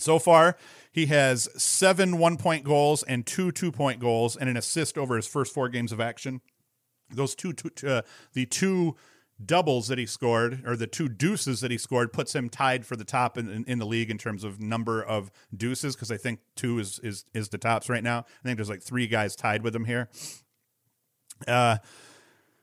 So 0.00 0.18
far, 0.18 0.56
he 0.92 1.06
has 1.06 1.48
seven 1.56 2.18
one 2.18 2.36
point 2.36 2.64
goals 2.64 3.02
and 3.02 3.26
two 3.26 3.52
two 3.52 3.72
point 3.72 4.00
goals 4.00 4.36
and 4.36 4.48
an 4.48 4.56
assist 4.56 4.98
over 4.98 5.16
his 5.16 5.26
first 5.26 5.54
four 5.54 5.68
games 5.68 5.92
of 5.92 6.00
action. 6.00 6.40
Those 7.10 7.34
two, 7.34 7.52
two 7.52 7.88
uh, 7.88 8.02
the 8.32 8.46
two 8.46 8.96
doubles 9.44 9.88
that 9.88 9.98
he 9.98 10.06
scored, 10.06 10.62
or 10.66 10.76
the 10.76 10.86
two 10.86 11.08
deuces 11.08 11.60
that 11.60 11.70
he 11.70 11.78
scored, 11.78 12.12
puts 12.12 12.34
him 12.34 12.48
tied 12.48 12.84
for 12.84 12.94
the 12.96 13.04
top 13.04 13.38
in, 13.38 13.48
in, 13.48 13.64
in 13.64 13.78
the 13.78 13.86
league 13.86 14.10
in 14.10 14.18
terms 14.18 14.44
of 14.44 14.60
number 14.60 15.02
of 15.02 15.30
deuces. 15.56 15.94
Because 15.94 16.10
I 16.10 16.16
think 16.16 16.40
two 16.56 16.78
is 16.78 16.98
is 17.00 17.24
is 17.34 17.48
the 17.48 17.58
tops 17.58 17.88
right 17.88 18.02
now. 18.02 18.20
I 18.20 18.42
think 18.44 18.58
there's 18.58 18.70
like 18.70 18.82
three 18.82 19.06
guys 19.06 19.36
tied 19.36 19.62
with 19.62 19.74
him 19.74 19.84
here. 19.84 20.08
Uh, 21.46 21.78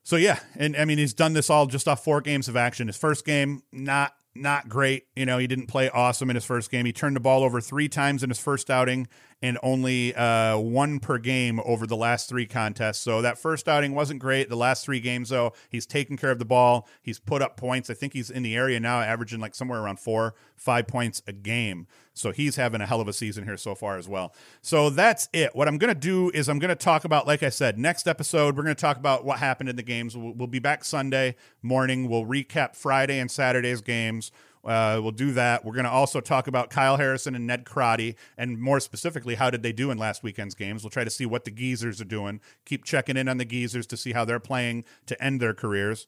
so 0.04 0.16
yeah, 0.16 0.40
and 0.56 0.78
I 0.78 0.86
mean 0.86 0.98
he's 0.98 1.14
done 1.14 1.34
this 1.34 1.50
all 1.50 1.66
just 1.66 1.88
off 1.88 2.04
four 2.04 2.22
games 2.22 2.48
of 2.48 2.56
action. 2.56 2.88
His 2.88 2.98
first 2.98 3.26
game 3.26 3.64
not 3.72 4.14
not 4.40 4.70
great. 4.70 5.06
You 5.16 5.26
know, 5.26 5.38
he 5.38 5.48
didn't 5.48 5.68
play 5.68 5.90
awesome 5.90 6.30
in 6.30 6.36
his 6.36 6.46
first 6.46 6.72
game. 6.72 6.86
He 6.86 6.94
turned 6.94 7.16
the 7.16 7.22
ball 7.22 7.44
over 7.44 7.62
three 7.62 7.90
times 7.90 8.24
in 8.24 8.30
his 8.30 8.40
first 8.40 8.70
outing 8.70 9.08
and 9.42 9.58
only 9.62 10.16
uh, 10.16 10.58
one 10.58 11.00
per 11.00 11.18
game 11.20 11.60
over 11.64 11.86
the 11.86 11.96
last 11.96 12.28
three 12.28 12.48
contests. 12.48 13.00
So 13.00 13.22
that 13.22 13.38
first 13.38 13.68
outing 13.68 13.94
wasn't 13.94 14.20
great. 14.20 14.50
The 14.50 14.56
last 14.56 14.84
three 14.84 15.00
games, 15.00 15.30
though, 15.30 15.54
he's 15.70 15.86
taken 15.86 16.18
care 16.18 16.32
of 16.32 16.40
the 16.40 16.46
ball. 16.46 16.88
He's 17.02 17.20
put 17.20 17.42
up 17.42 17.56
points. 17.56 17.90
I 17.90 17.94
think 17.94 18.14
he's 18.14 18.32
in 18.32 18.44
the 18.44 18.56
area 18.56 18.80
now, 18.80 19.00
averaging 19.00 19.40
like 19.40 19.54
somewhere 19.54 19.80
around 19.80 20.00
four, 20.00 20.34
five 20.56 20.88
points 20.88 21.22
a 21.28 21.34
game. 21.34 21.88
So 22.14 22.32
he's 22.32 22.56
having 22.56 22.82
a 22.82 22.88
hell 22.88 23.00
of 23.00 23.08
a 23.08 23.14
season 23.14 23.44
here 23.44 23.58
so 23.58 23.76
far 23.76 23.98
as 23.98 24.10
well. 24.10 24.34
So 24.62 24.90
that's 24.90 25.30
it. 25.34 25.56
What 25.56 25.68
I'm 25.68 25.78
going 25.78 25.94
to 25.94 26.00
do 26.00 26.32
is 26.32 26.50
I'm 26.50 26.58
going 26.58 26.70
to 26.70 26.76
talk 26.76 27.06
about, 27.06 27.28
like 27.28 27.44
I 27.44 27.50
said, 27.50 27.78
next 27.78 28.08
episode, 28.08 28.58
we're 28.58 28.64
going 28.64 28.76
to 28.76 28.82
talk 28.82 28.98
about 28.98 29.24
what 29.24 29.38
happened 29.38 29.70
in 29.70 29.76
the 29.76 29.84
games. 29.84 30.18
We'll, 30.18 30.34
we'll 30.34 30.48
be 30.48 30.58
back 30.58 30.84
Sunday 30.84 31.36
morning. 31.62 32.10
We'll 32.10 32.26
recap 32.26 32.76
Friday 32.76 33.20
and 33.20 33.30
Saturday's 33.30 33.82
games. 33.82 34.32
Uh, 34.64 35.00
we'll 35.02 35.12
do 35.12 35.32
that. 35.32 35.64
We're 35.64 35.74
going 35.74 35.86
to 35.86 35.92
also 35.92 36.20
talk 36.20 36.48
about 36.48 36.70
Kyle 36.70 36.98
Harrison 36.98 37.36
and 37.36 37.48
Ned 37.48 37.66
Crotty, 37.66 38.16
and 38.38 38.60
more 38.60 38.80
specifically, 38.80 39.36
how 39.36 39.50
did 39.50 39.64
they 39.64 39.72
do 39.72 39.92
in 39.92 39.98
last 39.98 40.24
weekend's 40.24 40.56
games? 40.56 40.84
We'll 40.84 40.90
try 40.90 41.04
to 41.04 41.10
see 41.10 41.26
what 41.26 41.46
the 41.46 41.52
Geezers 41.52 42.02
are 42.02 42.06
doing. 42.06 42.42
Keep 42.66 42.84
checking 42.84 43.18
in 43.18 43.28
on 43.28 43.38
the 43.38 43.46
Geezers 43.46 43.88
to 43.88 43.98
see 43.98 44.14
how 44.14 44.26
they're 44.26 44.40
playing 44.40 44.86
to 45.06 45.22
end 45.24 45.40
their 45.40 45.54
careers 45.54 46.08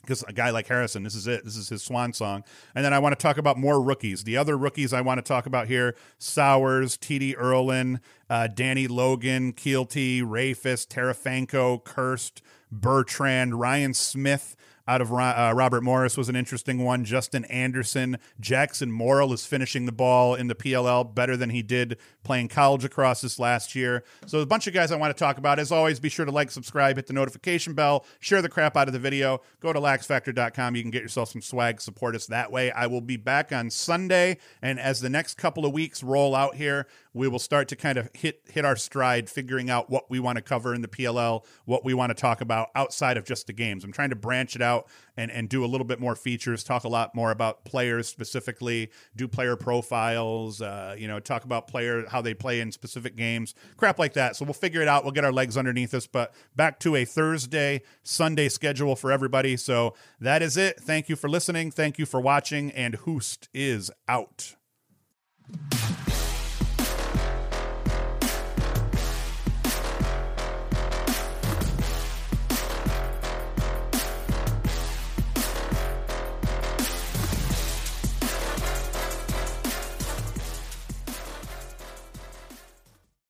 because 0.00 0.22
a 0.24 0.32
guy 0.32 0.50
like 0.50 0.66
Harrison, 0.66 1.02
this 1.02 1.14
is 1.14 1.26
it. 1.26 1.44
This 1.44 1.56
is 1.56 1.68
his 1.68 1.82
swan 1.82 2.12
song. 2.12 2.44
And 2.74 2.84
then 2.84 2.92
I 2.92 2.98
want 2.98 3.18
to 3.18 3.22
talk 3.22 3.38
about 3.38 3.58
more 3.58 3.80
rookies. 3.80 4.24
The 4.24 4.36
other 4.36 4.56
rookies 4.56 4.92
I 4.92 5.00
want 5.00 5.18
to 5.18 5.22
talk 5.22 5.46
about 5.46 5.66
here 5.66 5.94
Sowers, 6.18 6.96
TD 6.96 7.36
Ierlan, 7.36 8.00
uh, 8.28 8.46
Danny 8.48 8.88
Logan, 8.88 9.52
Keelty, 9.52 10.22
Rafus, 10.22 10.86
Tarafanko, 10.86 11.82
Kirst, 11.84 12.40
Bertrand, 12.72 13.58
Ryan 13.58 13.94
Smith, 13.94 14.56
out 14.88 15.00
of 15.00 15.12
uh, 15.12 15.52
Robert 15.54 15.82
Morris 15.82 16.16
was 16.16 16.28
an 16.28 16.36
interesting 16.36 16.84
one. 16.84 17.04
Justin 17.04 17.44
Anderson, 17.46 18.18
Jackson 18.40 18.90
Morrill 18.90 19.32
is 19.32 19.46
finishing 19.46 19.86
the 19.86 19.92
ball 19.92 20.34
in 20.34 20.48
the 20.48 20.54
PLL 20.54 21.14
better 21.14 21.36
than 21.36 21.50
he 21.50 21.62
did 21.62 21.98
playing 22.22 22.48
college 22.48 22.84
across 22.84 23.20
this 23.20 23.38
last 23.38 23.74
year. 23.74 24.04
So 24.26 24.40
a 24.40 24.46
bunch 24.46 24.66
of 24.66 24.74
guys 24.74 24.92
I 24.92 24.96
want 24.96 25.16
to 25.16 25.18
talk 25.18 25.38
about. 25.38 25.58
As 25.58 25.72
always, 25.72 26.00
be 26.00 26.08
sure 26.08 26.24
to 26.24 26.32
like, 26.32 26.50
subscribe, 26.50 26.96
hit 26.96 27.06
the 27.06 27.12
notification 27.12 27.74
bell, 27.74 28.04
share 28.18 28.42
the 28.42 28.48
crap 28.48 28.76
out 28.76 28.88
of 28.88 28.92
the 28.92 28.98
video. 28.98 29.40
Go 29.60 29.72
to 29.72 29.80
laxfactor.com. 29.80 30.76
You 30.76 30.82
can 30.82 30.90
get 30.90 31.02
yourself 31.02 31.30
some 31.30 31.42
swag. 31.42 31.80
Support 31.80 32.14
us 32.14 32.26
that 32.26 32.50
way. 32.52 32.70
I 32.72 32.86
will 32.86 33.00
be 33.00 33.16
back 33.16 33.52
on 33.52 33.70
Sunday, 33.70 34.38
and 34.62 34.78
as 34.78 35.00
the 35.00 35.10
next 35.10 35.34
couple 35.34 35.64
of 35.64 35.72
weeks 35.72 36.02
roll 36.02 36.34
out 36.34 36.54
here, 36.54 36.86
we 37.12 37.28
will 37.28 37.38
start 37.38 37.68
to 37.68 37.76
kind 37.76 37.98
of 37.98 38.08
hit 38.14 38.42
hit 38.50 38.64
our 38.64 38.76
stride 38.76 39.28
figuring 39.28 39.68
out 39.70 39.90
what 39.90 40.10
we 40.10 40.20
want 40.20 40.36
to 40.36 40.42
cover 40.42 40.74
in 40.74 40.82
the 40.82 40.88
PLL, 40.88 41.44
what 41.64 41.84
we 41.84 41.94
want 41.94 42.10
to 42.10 42.14
talk 42.14 42.40
about 42.40 42.68
outside 42.74 43.16
of 43.16 43.24
just 43.24 43.46
the 43.46 43.52
games. 43.52 43.84
I'm 43.84 43.92
trying 43.92 44.10
to 44.10 44.16
branch 44.16 44.54
it 44.54 44.62
out 44.70 44.88
and 45.16 45.30
and 45.30 45.48
do 45.48 45.64
a 45.64 45.66
little 45.66 45.86
bit 45.86 46.00
more 46.00 46.16
features, 46.16 46.64
talk 46.64 46.84
a 46.84 46.88
lot 46.88 47.14
more 47.14 47.30
about 47.30 47.64
players 47.64 48.08
specifically, 48.08 48.90
do 49.16 49.28
player 49.28 49.56
profiles, 49.56 50.62
uh, 50.62 50.94
you 50.98 51.08
know, 51.08 51.20
talk 51.20 51.44
about 51.44 51.68
player 51.68 52.06
how 52.08 52.20
they 52.20 52.34
play 52.34 52.60
in 52.60 52.72
specific 52.72 53.16
games, 53.16 53.54
crap 53.76 53.98
like 53.98 54.14
that. 54.14 54.36
So 54.36 54.44
we'll 54.44 54.54
figure 54.54 54.82
it 54.82 54.88
out. 54.88 55.04
We'll 55.04 55.12
get 55.12 55.24
our 55.24 55.32
legs 55.32 55.56
underneath 55.56 55.94
us, 55.94 56.06
but 56.06 56.34
back 56.56 56.78
to 56.80 56.96
a 56.96 57.04
Thursday, 57.04 57.82
Sunday 58.02 58.48
schedule 58.48 58.96
for 58.96 59.12
everybody. 59.12 59.56
So 59.56 59.94
that 60.20 60.42
is 60.42 60.56
it. 60.56 60.80
Thank 60.80 61.08
you 61.08 61.16
for 61.16 61.28
listening. 61.28 61.70
Thank 61.70 61.98
you 61.98 62.06
for 62.06 62.20
watching 62.20 62.70
and 62.72 62.94
Hoost 62.96 63.48
is 63.52 63.90
out. 64.08 64.54